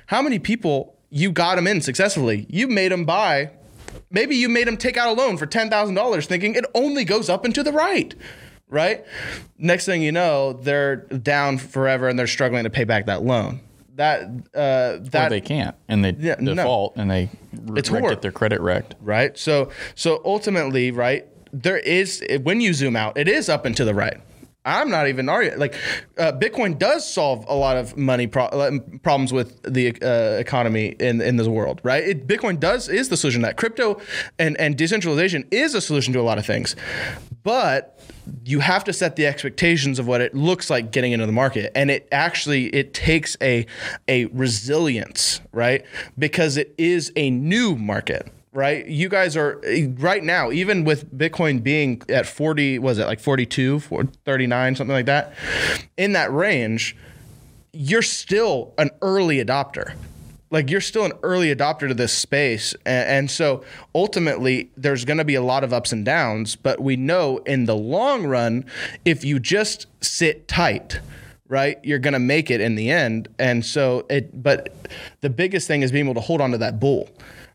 [0.06, 2.46] How many people you got them in successfully?
[2.50, 3.50] You made them buy.
[4.12, 7.04] Maybe you made them take out a loan for ten thousand dollars, thinking it only
[7.04, 8.14] goes up and to the right,
[8.68, 9.04] right?
[9.58, 13.60] Next thing you know, they're down forever and they're struggling to pay back that loan.
[13.96, 14.22] That
[14.54, 16.54] uh, or they can't, and they Yeah, no.
[16.54, 17.28] default, and they
[17.76, 18.94] It's wreck- get their credit wrecked.
[19.00, 19.36] right?
[19.36, 23.84] So so ultimately, right, there is when you zoom out, it is up and to
[23.84, 24.18] the right.
[24.64, 25.58] I'm not even arguing.
[25.58, 25.74] Like,
[26.18, 30.94] uh, Bitcoin does solve a lot of money pro- uh, problems with the uh, economy
[31.00, 32.02] in in this world, right?
[32.04, 33.40] It, Bitcoin does is the solution.
[33.40, 34.00] to That crypto
[34.38, 36.76] and and decentralization is a solution to a lot of things,
[37.42, 38.00] but
[38.44, 41.72] you have to set the expectations of what it looks like getting into the market,
[41.74, 43.66] and it actually it takes a
[44.06, 45.84] a resilience, right?
[46.16, 48.86] Because it is a new market right?
[48.86, 53.20] You guys are eh, right now, even with Bitcoin being at 40, was it like
[53.20, 55.34] 42, 39, something like that,
[55.96, 56.96] in that range,
[57.72, 59.94] you're still an early adopter.
[60.50, 62.74] Like you're still an early adopter to this space.
[62.84, 66.56] And, and so ultimately, there's going to be a lot of ups and downs.
[66.56, 68.66] But we know in the long run,
[69.06, 71.00] if you just sit tight,
[71.48, 74.74] right you're going to make it in the end and so it but
[75.20, 77.10] the biggest thing is being able to hold on to that bull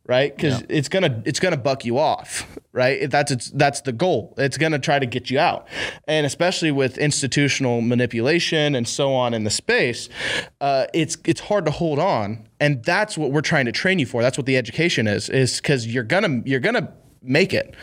[0.08, 0.34] right?
[0.36, 0.68] Because yeah.
[0.70, 3.10] it's gonna it's gonna buck you off, right?
[3.10, 4.34] That's it's that's the goal.
[4.38, 5.68] It's gonna try to get you out,
[6.08, 10.10] and especially with institutional manipulation and so on in the space,
[10.62, 14.06] uh, it's it's hard to hold on, and that's what we're trying to train you
[14.06, 14.22] for.
[14.22, 16.92] That's what the education is, is because you're gonna you're gonna
[17.22, 17.76] make it,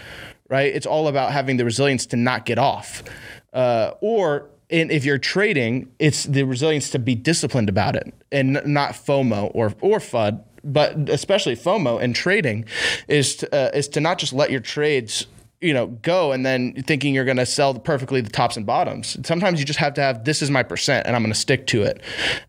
[0.49, 0.75] right?
[0.75, 3.05] It's all about having the resilience to not get off,
[3.53, 8.61] uh, or and if you're trading, it's the resilience to be disciplined about it and
[8.64, 12.64] not FOMO or or FUD but especially FOMO and trading,
[13.08, 15.26] is to, uh, is to not just let your trades
[15.64, 19.16] you know go and then thinking you're going to sell perfectly the tops and bottoms.
[19.26, 21.66] Sometimes you just have to have this is my percent and i'm going to stick
[21.68, 22.02] to it.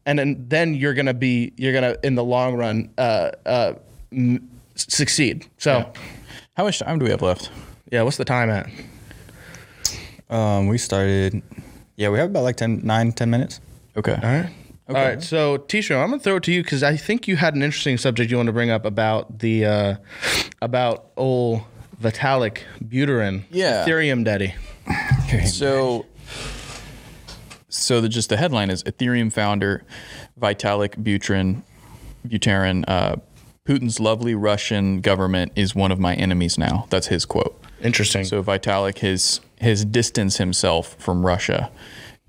[0.05, 3.31] And then then you're going to be you're going to in the long run uh,
[3.45, 3.73] uh,
[4.11, 5.47] m- succeed.
[5.57, 5.91] So yeah.
[6.57, 7.49] how much time do we have left?
[7.89, 8.69] Yeah what's the time at?
[10.29, 11.41] Um, we started
[11.95, 13.61] yeah we have about like 10 9 10 minutes.
[13.95, 14.49] Okay all right
[14.87, 14.99] Okay.
[14.99, 17.55] All right, so Tisha, I'm gonna throw it to you because I think you had
[17.55, 19.95] an interesting subject you want to bring up about the uh,
[20.61, 21.63] about old
[21.99, 24.53] Vitalik Buterin, yeah, Ethereum daddy.
[25.47, 26.05] so,
[27.67, 29.83] so the, just the headline is Ethereum founder
[30.39, 31.63] Vitalik Buterin,
[32.27, 33.15] Buterin, uh,
[33.65, 36.85] Putin's lovely Russian government is one of my enemies now.
[36.91, 37.59] That's his quote.
[37.81, 38.23] Interesting.
[38.23, 41.71] So Vitalik has has distanced himself from Russia,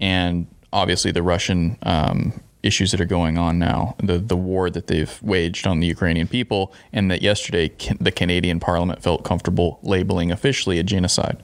[0.01, 4.89] and obviously the Russian um, issues that are going on now, the the war that
[4.89, 10.31] they've waged on the Ukrainian people, and that yesterday the Canadian Parliament felt comfortable labeling
[10.33, 11.43] officially a genocide,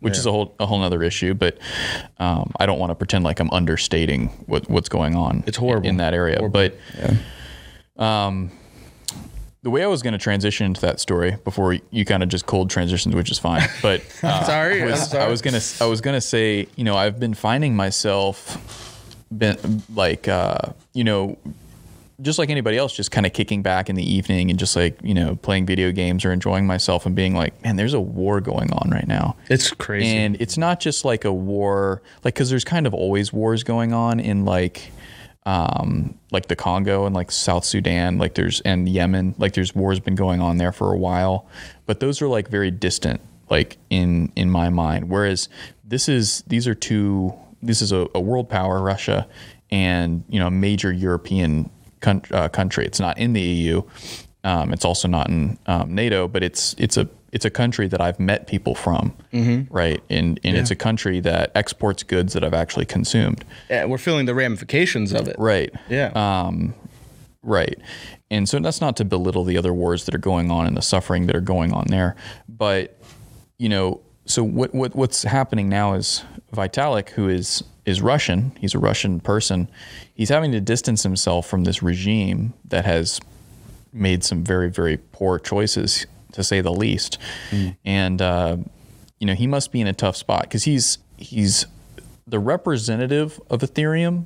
[0.00, 0.20] which yeah.
[0.20, 1.34] is a whole a whole other issue.
[1.34, 1.58] But
[2.18, 5.44] um, I don't want to pretend like I'm understating what what's going on.
[5.46, 6.52] It's horrible in, in that area, horrible.
[6.52, 6.76] but.
[6.98, 7.16] Yeah.
[7.96, 8.50] Um,
[9.62, 12.44] the way I was going to transition into that story before you kind of just
[12.44, 13.66] cold transitioned, which is fine.
[13.80, 17.18] But uh, sorry, was, sorry, I was gonna I was gonna say, you know, I've
[17.18, 18.93] been finding myself
[19.38, 20.58] been like uh,
[20.92, 21.36] you know
[22.22, 24.96] just like anybody else just kind of kicking back in the evening and just like
[25.02, 28.40] you know playing video games or enjoying myself and being like man there's a war
[28.40, 29.36] going on right now.
[29.48, 30.16] It's crazy.
[30.16, 33.92] And it's not just like a war like because there's kind of always wars going
[33.92, 34.92] on in like
[35.46, 40.00] um, like the Congo and like South Sudan, like there's and Yemen, like there's wars
[40.00, 41.46] been going on there for a while,
[41.86, 43.20] but those are like very distant,
[43.50, 45.10] like in in my mind.
[45.10, 45.48] Whereas
[45.84, 47.34] this is these are two
[47.64, 49.26] this is a, a world power, Russia,
[49.70, 52.84] and you know a major European con- uh, country.
[52.86, 53.82] It's not in the EU.
[54.44, 58.00] Um, it's also not in um, NATO, but it's it's a it's a country that
[58.00, 59.74] I've met people from, mm-hmm.
[59.74, 60.02] right?
[60.10, 60.60] And and yeah.
[60.60, 63.44] it's a country that exports goods that I've actually consumed.
[63.70, 65.36] Yeah, we're feeling the ramifications of it.
[65.38, 65.72] Right.
[65.88, 66.12] Yeah.
[66.14, 66.74] Um,
[67.42, 67.76] right.
[68.30, 70.82] And so that's not to belittle the other wars that are going on and the
[70.82, 72.16] suffering that are going on there,
[72.48, 72.98] but
[73.58, 76.22] you know, so what, what what's happening now is
[76.54, 79.68] Vitalik, who is is Russian, he's a Russian person.
[80.14, 83.20] He's having to distance himself from this regime that has
[83.92, 87.18] made some very very poor choices, to say the least.
[87.50, 87.76] Mm.
[87.84, 88.56] And uh,
[89.18, 91.66] you know he must be in a tough spot because he's he's
[92.26, 94.24] the representative of Ethereum,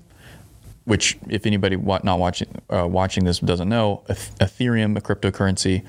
[0.85, 5.85] which if anybody not watching uh, watching this doesn't know, Ethereum, a cryptocurrency,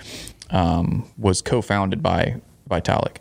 [0.49, 3.17] um, was co-founded by Vitalik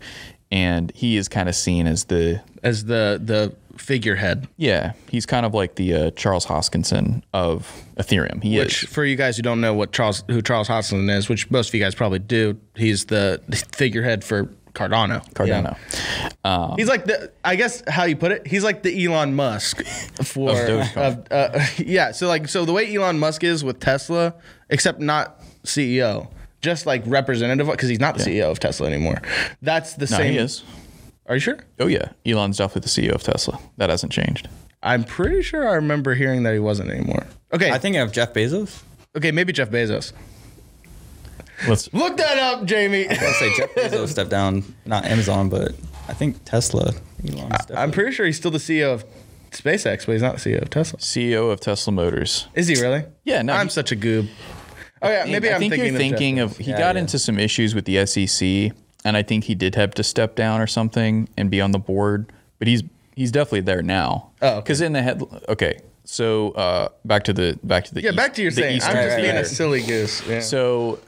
[0.50, 4.48] and he is kind of seen as the as the the figurehead.
[4.56, 8.42] Yeah, he's kind of like the uh, Charles Hoskinson of Ethereum.
[8.42, 8.90] He which, is.
[8.90, 11.74] for you guys who don't know what Charles who Charles Hoskinson is, which most of
[11.74, 13.40] you guys probably do, he's the
[13.72, 15.28] figurehead for Cardano.
[15.32, 15.76] Cardano.
[15.92, 16.28] Yeah.
[16.44, 18.46] Um, he's like the, I guess how you put it.
[18.46, 19.84] He's like the Elon Musk
[20.22, 22.12] for, of, uh, yeah.
[22.12, 24.34] So like, so the way Elon Musk is with Tesla,
[24.70, 26.28] except not CEO
[26.60, 28.44] just like representative because he's not the yeah.
[28.44, 29.20] CEO of Tesla anymore.
[29.62, 30.32] That's the no, same.
[30.32, 30.64] He is.
[31.26, 31.58] Are you sure?
[31.78, 33.58] Oh yeah, Elon's definitely the CEO of Tesla.
[33.76, 34.48] That hasn't changed.
[34.82, 37.26] I'm pretty sure I remember hearing that he wasn't anymore.
[37.52, 38.82] Okay, I think of Jeff Bezos.
[39.16, 40.12] Okay, maybe Jeff Bezos.
[41.66, 43.06] Let's look that up, Jamie.
[43.06, 45.72] I was gonna say Jeff Bezos stepped down, not Amazon, but
[46.08, 46.94] I think Tesla.
[47.26, 49.04] Elon's I'm pretty sure he's still the CEO of
[49.50, 50.98] SpaceX, but he's not the CEO of Tesla.
[51.00, 52.46] CEO of Tesla Motors.
[52.54, 53.04] Is he really?
[53.24, 54.28] Yeah, no, I'm he- such a goob.
[55.02, 57.02] Oh yeah, maybe I I'm think thinking, you're thinking Jeff of he Yeah, got yeah.
[57.02, 58.72] into some issues with the SEC,
[59.04, 61.78] and I think he did have to step down or something and be on the
[61.78, 62.32] board.
[62.58, 62.82] But he's
[63.14, 64.30] he's definitely there now.
[64.42, 64.60] Oh, okay.
[64.60, 65.22] because in the head.
[65.48, 68.76] Okay, so uh, back to the back to the Yeah, East- back to your saying.
[68.78, 70.26] Eastern I'm just being a silly goose.
[70.26, 70.40] Yeah.
[70.40, 70.98] So,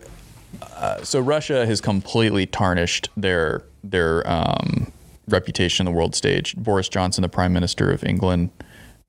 [0.77, 4.93] uh, so Russia has completely tarnished their their um,
[5.29, 6.55] reputation on the world stage.
[6.57, 8.51] Boris Johnson, the Prime Minister of England,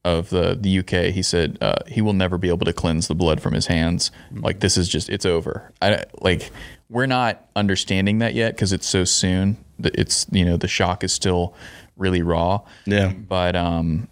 [0.03, 3.15] of the the UK, he said uh, he will never be able to cleanse the
[3.15, 4.11] blood from his hands.
[4.33, 5.71] Like this is just it's over.
[5.81, 6.49] I like
[6.89, 9.57] we're not understanding that yet because it's so soon.
[9.83, 11.53] It's you know the shock is still
[11.97, 12.61] really raw.
[12.85, 13.13] Yeah.
[13.13, 14.07] but um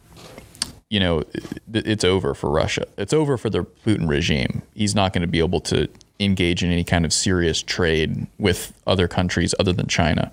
[0.91, 2.85] you know, it- it's over for Russia.
[2.97, 4.63] It's over for the Putin regime.
[4.73, 5.87] He's not going to be able to
[6.19, 10.31] engage in any kind of serious trade with other countries other than China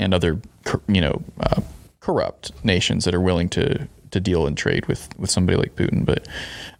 [0.00, 0.40] and other,
[0.88, 1.60] you know, uh,
[2.00, 6.04] corrupt nations that are willing to to deal and trade with with somebody like Putin.
[6.04, 6.26] But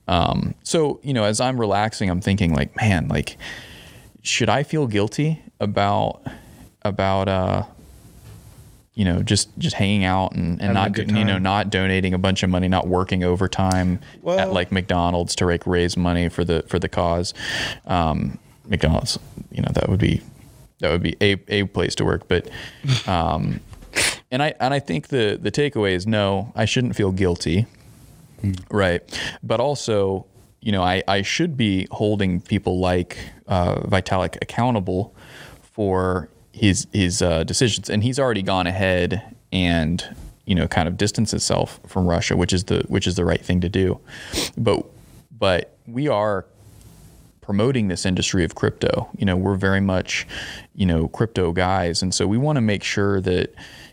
[0.08, 3.36] um, so you know, as I'm relaxing, I'm thinking like, man, like,
[4.22, 6.22] should I feel guilty about
[6.82, 7.62] about uh
[8.94, 12.42] you know just just hanging out and, and not you know not donating a bunch
[12.42, 16.62] of money not working overtime Well- at like McDonald's to like raise money for the
[16.68, 17.32] for the cause?
[17.86, 19.18] Um McDonald's
[19.50, 20.20] you know that would be
[20.80, 22.26] that would be a, a place to work.
[22.28, 22.48] But
[23.06, 23.60] um
[24.32, 27.66] and I and I think the the takeaway is no I shouldn't feel guilty.
[28.70, 29.02] Right.
[29.42, 30.26] But also
[30.60, 35.14] you know I, I should be holding people like uh, Vitalik accountable
[35.62, 37.88] for his his uh, decisions.
[37.90, 40.16] And he's already gone ahead and
[40.46, 43.40] you know kind of distance itself from Russia which is the which is the right
[43.40, 44.00] thing to do.
[44.56, 44.84] But
[45.30, 46.46] but we are
[47.42, 49.10] promoting this industry of crypto.
[49.18, 50.26] You know, we're very much,
[50.74, 52.00] you know, crypto guys.
[52.00, 53.52] And so we want to make sure that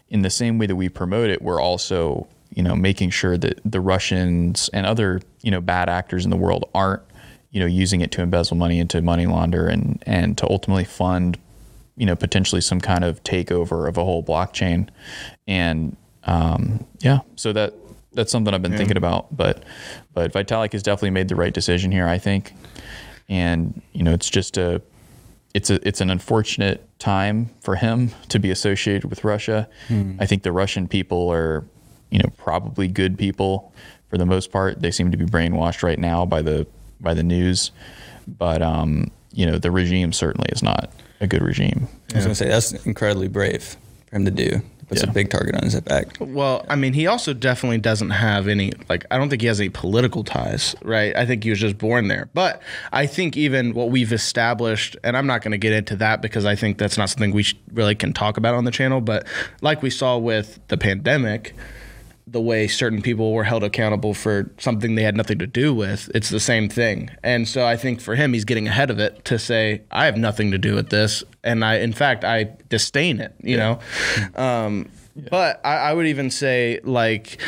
[0.10, 3.60] in the same way that we promote it, we're also, you know, making sure that
[3.64, 7.04] the Russians and other, you know, bad actors in the world aren't,
[7.52, 10.84] you know, using it to embezzle money and to money launder and and to ultimately
[10.84, 11.38] fund,
[11.96, 14.90] you know, potentially some kind of takeover of a whole blockchain.
[15.48, 17.74] And um, yeah, so that
[18.14, 19.36] that's something I've been thinking about.
[19.36, 19.64] But
[20.14, 22.54] but Vitalik has definitely made the right decision here, I think
[23.30, 24.82] and you know it's just a
[25.54, 29.68] it's a it's an unfortunate time for him to be associated with Russia.
[30.20, 31.66] I think the Russian people are
[32.12, 33.74] you know probably good people
[34.10, 34.82] for the most part.
[34.82, 36.68] They seem to be brainwashed right now by the
[37.02, 37.72] by the news,
[38.28, 40.92] but um, you know the regime certainly is not
[41.22, 41.88] a good regime.
[42.14, 43.76] I was gonna say that's incredibly brave
[44.08, 44.62] for him to do.
[44.90, 45.10] Puts Yeah.
[45.10, 46.08] a big target on his back.
[46.20, 49.60] Well, I mean, he also definitely doesn't have any like I don't think he has
[49.60, 51.16] any political ties, right?
[51.16, 52.30] I think he was just born there.
[52.34, 52.62] But
[52.92, 56.44] I think even what we've established, and I'm not going to get into that because
[56.46, 59.00] I think that's not something we really can talk about on the channel.
[59.00, 59.28] But
[59.62, 61.54] like we saw with the pandemic,
[62.32, 66.10] the way certain people were held accountable for something they had nothing to do with,
[66.14, 67.10] it's the same thing.
[67.24, 70.18] And so I think for him, he's getting ahead of it to say, I have
[70.18, 71.24] nothing to do with this.
[71.44, 73.80] And I, in fact, I disdain it, you know?
[74.36, 74.90] Um,
[75.30, 77.42] But I, I would even say, like,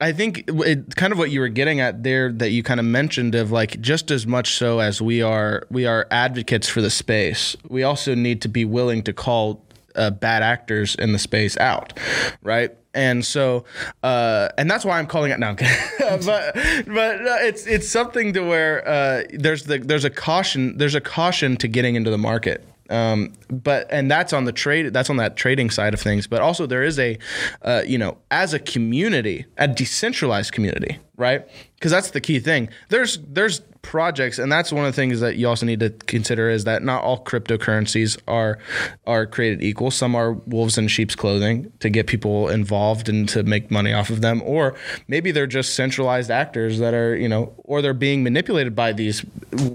[0.00, 2.86] I think it, kind of what you were getting at there that you kind of
[2.86, 6.90] mentioned of like just as much so as we are we are advocates for the
[6.90, 9.64] space, we also need to be willing to call
[9.94, 11.98] uh, bad actors in the space out,
[12.42, 12.72] right?
[12.94, 13.64] And so,
[14.02, 15.54] uh, and that's why I'm calling it now.
[15.98, 16.54] but
[16.86, 21.00] but uh, it's it's something to where uh, there's the there's a caution there's a
[21.00, 22.66] caution to getting into the market.
[22.90, 26.26] Um, but and that's on the trade that's on that trading side of things.
[26.26, 27.18] But also there is a
[27.62, 31.48] uh, you know as a community, a decentralized community, right?
[31.74, 32.68] Because that's the key thing.
[32.90, 36.50] There's there's projects, and that's one of the things that you also need to consider
[36.50, 38.58] is that not all cryptocurrencies are
[39.06, 39.90] are created equal.
[39.92, 44.10] Some are wolves in sheep's clothing to get people involved and to make money off
[44.10, 44.74] of them, or
[45.06, 49.24] maybe they're just centralized actors that are you know, or they're being manipulated by these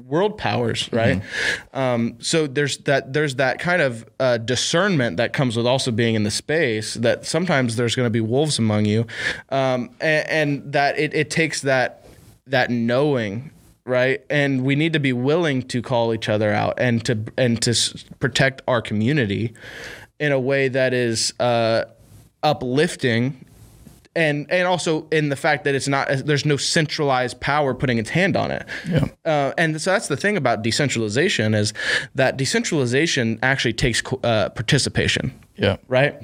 [0.07, 1.21] world powers, right?
[1.73, 6.15] Um, so there's that there's that kind of uh, discernment that comes with also being
[6.15, 9.05] in the space that sometimes there's going to be wolves among you,
[9.49, 12.05] um, and, and that it, it takes that
[12.47, 13.51] that knowing
[13.89, 17.61] right and we need to be willing to call each other out and to and
[17.61, 19.53] to s- protect our community
[20.19, 21.83] in a way that is uh,
[22.43, 23.45] uplifting
[24.15, 28.09] and and also in the fact that it's not there's no centralized power putting its
[28.09, 28.65] hand on it.
[28.89, 29.05] Yeah.
[29.25, 31.73] Uh, and so that's the thing about decentralization is
[32.15, 35.77] that decentralization actually takes co- uh, participation Yeah.
[35.87, 36.15] right?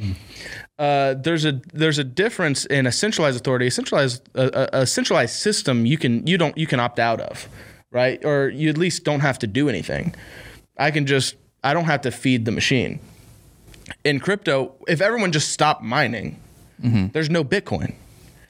[0.77, 3.67] Uh, there's a there's a difference in a centralized authority.
[3.67, 7.47] A centralized a, a centralized system you can you don't you can opt out of,
[7.91, 8.23] right?
[8.25, 10.13] Or you at least don't have to do anything.
[10.77, 12.99] I can just I don't have to feed the machine.
[14.03, 16.39] in crypto, if everyone just stopped mining,
[16.79, 17.95] there's no Bitcoin.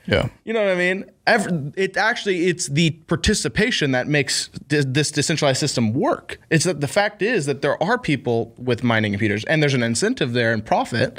[0.08, 0.30] Yeah.
[0.44, 1.06] You know what I mean?
[1.26, 6.40] Every, it actually it's the participation that makes th- this decentralized system work.
[6.52, 9.82] It's that the fact is that there are people with mining computers, and there's an
[9.84, 11.18] incentive there and profit.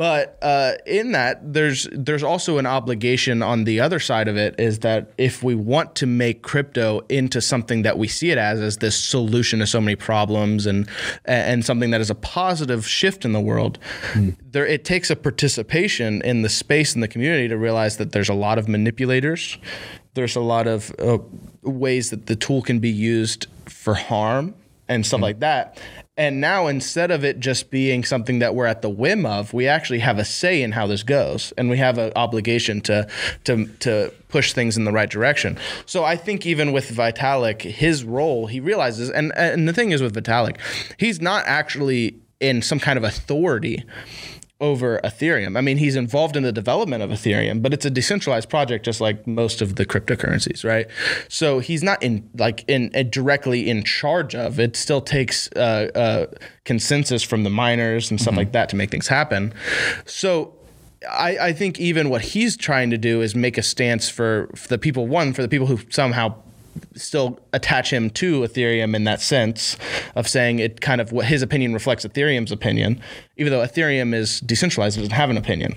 [0.00, 4.58] But uh, in that, there's there's also an obligation on the other side of it
[4.58, 8.60] is that if we want to make crypto into something that we see it as
[8.60, 10.88] as this solution to so many problems and
[11.26, 13.78] and something that is a positive shift in the world,
[14.52, 18.30] there it takes a participation in the space in the community to realize that there's
[18.30, 19.58] a lot of manipulators.
[20.14, 21.18] There's a lot of uh,
[21.60, 24.54] ways that the tool can be used for harm
[24.88, 25.78] and stuff like that.
[26.16, 29.66] And now instead of it just being something that we're at the whim of, we
[29.66, 33.08] actually have a say in how this goes, and we have an obligation to
[33.44, 35.56] to to push things in the right direction.
[35.86, 40.02] So I think even with Vitalik, his role, he realizes, and and the thing is
[40.02, 40.56] with Vitalik,
[40.98, 43.84] he's not actually in some kind of authority
[44.60, 45.56] over Ethereum.
[45.56, 49.00] I mean, he's involved in the development of Ethereum, but it's a decentralized project, just
[49.00, 50.86] like most of the cryptocurrencies, right?
[51.28, 54.60] So he's not in like in uh, directly in charge of.
[54.60, 56.26] It still takes uh, uh,
[56.64, 59.52] consensus from the miners and stuff like that to make things happen.
[60.04, 60.54] So.
[61.10, 64.68] I, I think even what he's trying to do is make a stance for, for
[64.68, 65.06] the people.
[65.06, 66.34] One for the people who somehow
[66.94, 69.76] still attach him to Ethereum in that sense
[70.14, 73.00] of saying it kind of what his opinion reflects Ethereum's opinion,
[73.36, 75.74] even though Ethereum is decentralized, it doesn't have an opinion.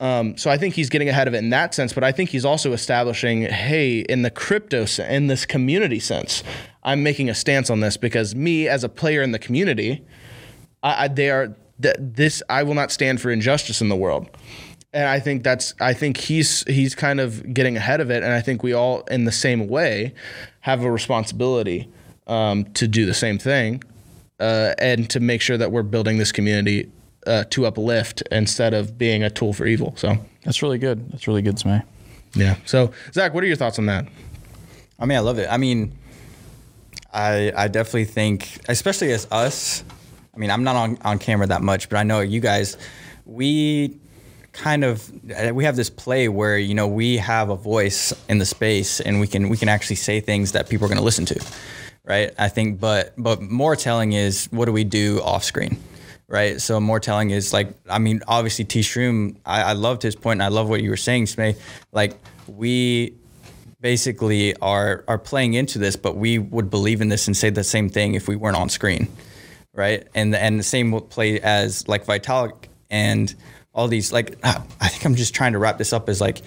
[0.00, 2.30] Um, so I think he's getting ahead of it in that sense, but I think
[2.30, 6.42] he's also establishing, hey, in the crypto, in this community sense,
[6.82, 10.04] I'm making a stance on this because me as a player in the community,
[10.82, 12.42] I, I, they are th- this.
[12.48, 14.28] I will not stand for injustice in the world,
[14.92, 15.74] and I think that's.
[15.80, 19.00] I think he's he's kind of getting ahead of it, and I think we all,
[19.10, 20.14] in the same way,
[20.60, 21.88] have a responsibility
[22.26, 23.82] um, to do the same thing,
[24.40, 26.90] uh, and to make sure that we're building this community
[27.26, 29.94] uh, to uplift instead of being a tool for evil.
[29.96, 31.10] So That's really good.
[31.10, 31.82] That's really good, Smay.
[32.34, 32.56] yeah.
[32.66, 34.06] So Zach, what are your thoughts on that?
[34.98, 35.48] I mean, I love it.
[35.50, 35.92] I mean,
[37.12, 39.84] I I definitely think, especially as us.
[40.34, 42.76] I mean, I'm not on, on camera that much, but I know you guys.
[43.24, 43.98] We
[44.52, 48.38] kind of uh, we have this play where you know we have a voice in
[48.38, 51.04] the space, and we can we can actually say things that people are going to
[51.04, 51.44] listen to,
[52.04, 52.32] right?
[52.38, 55.78] I think, but but more telling is what do we do off screen?
[56.32, 56.62] right?
[56.62, 60.40] So more telling is like, I mean, obviously T Shroom, I, I loved his point
[60.40, 61.58] and I love what you were saying, Smay.
[61.92, 62.14] Like
[62.48, 63.14] we
[63.82, 67.62] basically are are playing into this, but we would believe in this and say the
[67.62, 69.08] same thing if we weren't on screen,
[69.74, 70.08] right?
[70.14, 73.34] And and the same would play as like Vitalik and
[73.74, 76.42] all these like I think I'm just trying to wrap this up as like,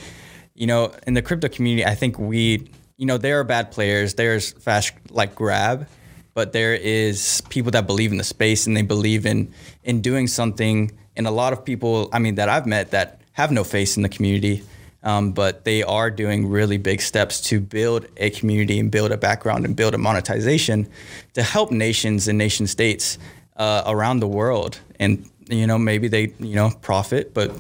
[0.54, 4.14] you know, in the crypto community, I think we, you know, there are bad players.
[4.14, 5.88] There's fast like grab,
[6.34, 9.54] but there is people that believe in the space and they believe in
[9.84, 10.92] in doing something.
[11.16, 14.04] And a lot of people, I mean, that I've met that have no face in
[14.04, 14.64] the community,
[15.04, 19.18] um, but they are doing really big steps to build a community and build a
[19.18, 20.88] background and build a monetization
[21.34, 23.18] to help nations and nation states
[23.58, 24.80] uh, around the world.
[25.00, 27.52] And you know, maybe they you know profit, but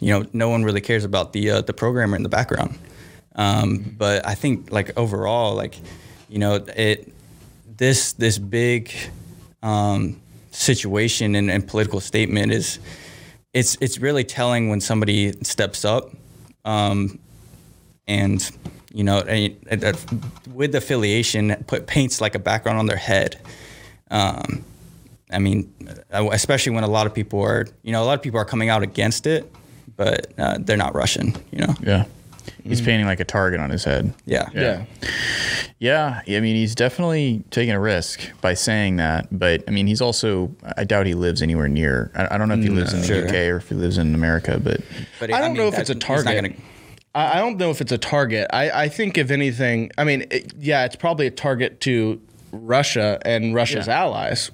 [0.00, 2.78] you know, no one really cares about the uh, the programmer in the background.
[3.34, 5.78] Um, but I think like overall, like
[6.28, 7.12] you know, it
[7.76, 8.92] this this big
[9.62, 10.20] um,
[10.50, 12.78] situation and, and, political statement is
[13.52, 16.10] it's it's really telling when somebody steps up
[16.64, 17.18] um,
[18.06, 18.50] and
[18.92, 19.96] you know and, and,
[20.54, 23.38] with affiliation put paints like a background on their head
[24.10, 24.64] um,
[25.30, 25.72] I mean
[26.12, 28.44] uh, especially when a lot of people are you know a lot of people are
[28.44, 29.50] coming out against it
[29.96, 32.04] but uh, they're not Russian you know Yeah.
[32.62, 32.86] He's mm-hmm.
[32.86, 34.12] painting like a target on his head.
[34.24, 34.84] yeah Yeah.
[35.78, 39.26] Yeah, I mean, he's definitely taking a risk by saying that.
[39.30, 42.10] But I mean, he's also, I doubt he lives anywhere near.
[42.14, 43.28] I, I don't know if he lives in the mm, Sure.
[43.28, 44.80] UK or if he lives in America, but
[45.20, 46.42] but I don't mean, know if it's a he's not target.
[46.44, 46.54] gonna-
[47.14, 48.46] I I don't know if it's a target.
[48.52, 52.20] I, I think if anything, I mean, it, yeah, it's probably a target to
[52.52, 54.00] Russia and Russia's Yeah.
[54.00, 54.50] allies.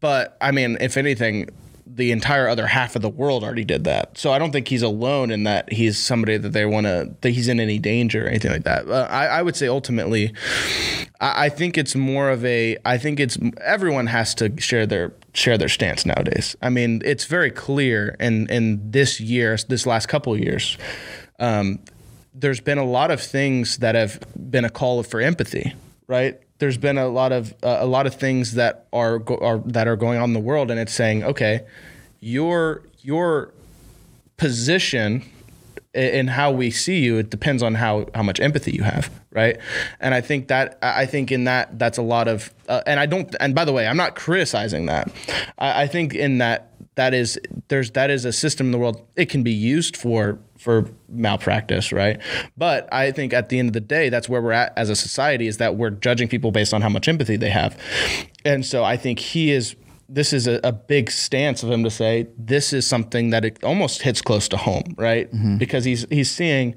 [0.00, 1.48] But I mean, if anything,
[1.86, 4.16] the entire other half of the world already did that.
[4.16, 7.30] So I don't think he's alone in that he's somebody that they want to, that
[7.30, 8.88] he's in any danger or anything like that.
[8.88, 10.32] Uh, I, I would say ultimately,
[11.20, 15.12] I, I think it's more of a, I think it's, everyone has to share their,
[15.34, 16.56] share their stance nowadays.
[16.62, 20.78] I mean, it's very clear in, in this year, this last couple of years,
[21.38, 21.80] um,
[22.32, 24.18] there's been a lot of things that have
[24.50, 25.74] been a call for empathy,
[26.08, 26.40] right?
[26.64, 29.86] There's been a lot of uh, a lot of things that are, go- are that
[29.86, 31.60] are going on in the world, and it's saying, okay,
[32.20, 33.52] your your
[34.38, 35.22] position
[35.92, 39.58] in how we see you it depends on how how much empathy you have right?
[40.00, 42.98] And i think that i I think in that that's a lot of uh, and
[42.98, 45.12] i don't and by the way i'm not criticizing that.
[45.58, 47.38] I, I think in that that is
[47.68, 51.92] there's that is a system in the world it can be used for for malpractice
[51.92, 52.20] right?
[52.56, 54.96] But i think at the end of the day that's where we're at as a
[54.96, 57.78] society is that we're judging people based on how much empathy they have.
[58.44, 59.76] And so i think he is
[60.08, 63.62] this is a, a big stance of him to say this is something that it
[63.64, 65.28] almost hits close to home right?
[65.58, 66.74] Because he's he's seeing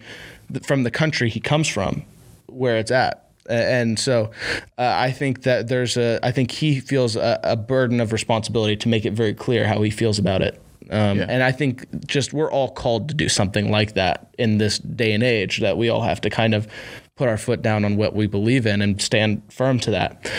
[0.63, 2.03] from the country he comes from
[2.47, 3.23] where it's at.
[3.49, 4.31] And so
[4.77, 8.75] uh, I think that there's a, I think he feels a, a, burden of responsibility
[8.75, 10.61] to make it very clear how he feels about it.
[10.89, 11.25] Um, yeah.
[11.27, 15.13] And I think just we're all called to do something like that in this day
[15.13, 16.67] and age that we all have to kind of
[17.15, 20.31] put our foot down on what we believe in and stand firm to that.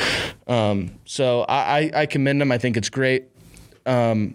[0.46, 2.52] Um, so I, I, commend him.
[2.52, 3.24] I think it's great.
[3.84, 4.34] Um,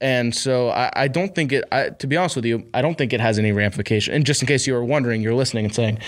[0.00, 2.96] and so I, I, don't think it, I, to be honest with you, I don't
[2.96, 4.14] think it has any ramification.
[4.14, 5.98] And just in case you were wondering, you're listening and saying,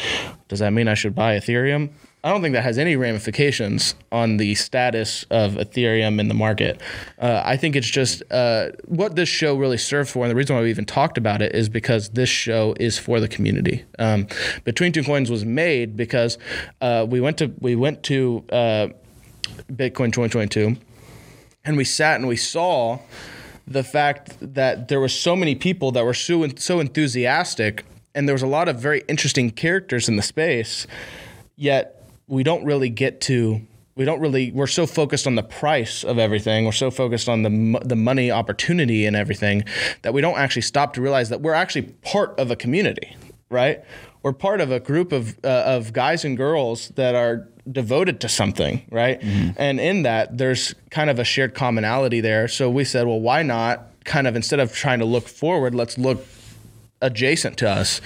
[0.48, 1.90] does that mean I should buy Ethereum?
[2.26, 6.80] I don't think that has any ramifications on the status of Ethereum in the market.
[7.20, 10.56] Uh, I think it's just uh, what this show really serves for, and the reason
[10.56, 13.84] why we even talked about it is because this show is for the community.
[14.00, 14.26] Um,
[14.64, 16.36] Between Two Coins was made because
[16.80, 18.88] uh, we went to we went to uh,
[19.70, 20.74] Bitcoin 2022,
[21.64, 22.98] and we sat and we saw
[23.68, 27.84] the fact that there were so many people that were so so enthusiastic,
[28.16, 30.88] and there was a lot of very interesting characters in the space.
[31.58, 31.95] Yet
[32.28, 33.60] we don't really get to.
[33.94, 34.52] We don't really.
[34.52, 36.64] We're so focused on the price of everything.
[36.64, 39.64] We're so focused on the the money opportunity and everything
[40.02, 43.16] that we don't actually stop to realize that we're actually part of a community,
[43.48, 43.82] right?
[44.22, 48.28] We're part of a group of uh, of guys and girls that are devoted to
[48.28, 49.20] something, right?
[49.20, 49.50] Mm-hmm.
[49.56, 52.48] And in that, there's kind of a shared commonality there.
[52.48, 55.98] So we said, well, why not kind of instead of trying to look forward, let's
[55.98, 56.24] look
[57.02, 58.00] adjacent to us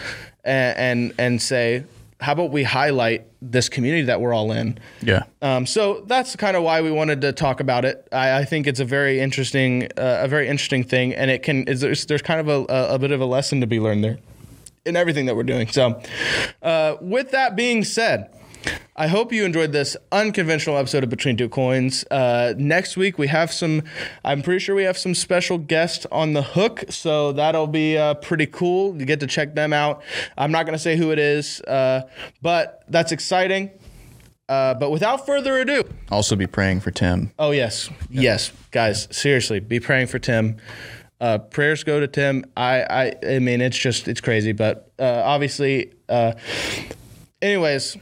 [0.44, 1.84] and and, and say,
[2.20, 4.78] how about we highlight this community that we're all in?
[5.00, 5.24] Yeah.
[5.40, 8.06] Um, so that's kind of why we wanted to talk about it.
[8.12, 11.64] I, I think it's a very interesting, uh, a very interesting thing, and it can.
[11.64, 14.18] There's, there's kind of a, a, bit of a lesson to be learned there
[14.84, 15.68] in everything that we're doing.
[15.68, 16.02] So,
[16.62, 18.34] uh, with that being said.
[19.00, 22.04] I hope you enjoyed this unconventional episode of Between Two Coins.
[22.10, 23.82] Uh, next week we have some.
[24.26, 28.14] I'm pretty sure we have some special guests on the hook, so that'll be uh,
[28.14, 28.94] pretty cool.
[28.98, 30.02] You get to check them out.
[30.36, 32.02] I'm not going to say who it is, uh,
[32.42, 33.70] but that's exciting.
[34.50, 37.32] Uh, but without further ado, also be praying for Tim.
[37.38, 38.20] Oh yes, yeah.
[38.20, 40.58] yes, guys, seriously, be praying for Tim.
[41.22, 42.44] Uh, prayers go to Tim.
[42.54, 45.94] I, I, I mean, it's just it's crazy, but uh, obviously,
[47.40, 47.96] anyways.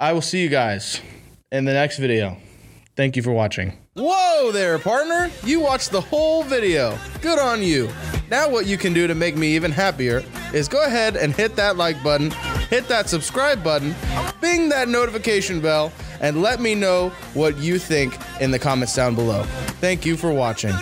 [0.00, 0.98] I will see you guys
[1.52, 2.38] in the next video.
[2.96, 3.76] Thank you for watching.
[3.92, 5.30] Whoa there, partner!
[5.44, 6.98] You watched the whole video.
[7.20, 7.90] Good on you.
[8.30, 10.24] Now, what you can do to make me even happier
[10.54, 12.30] is go ahead and hit that like button,
[12.70, 13.94] hit that subscribe button,
[14.40, 15.92] bing that notification bell,
[16.22, 19.42] and let me know what you think in the comments down below.
[19.82, 20.72] Thank you for watching.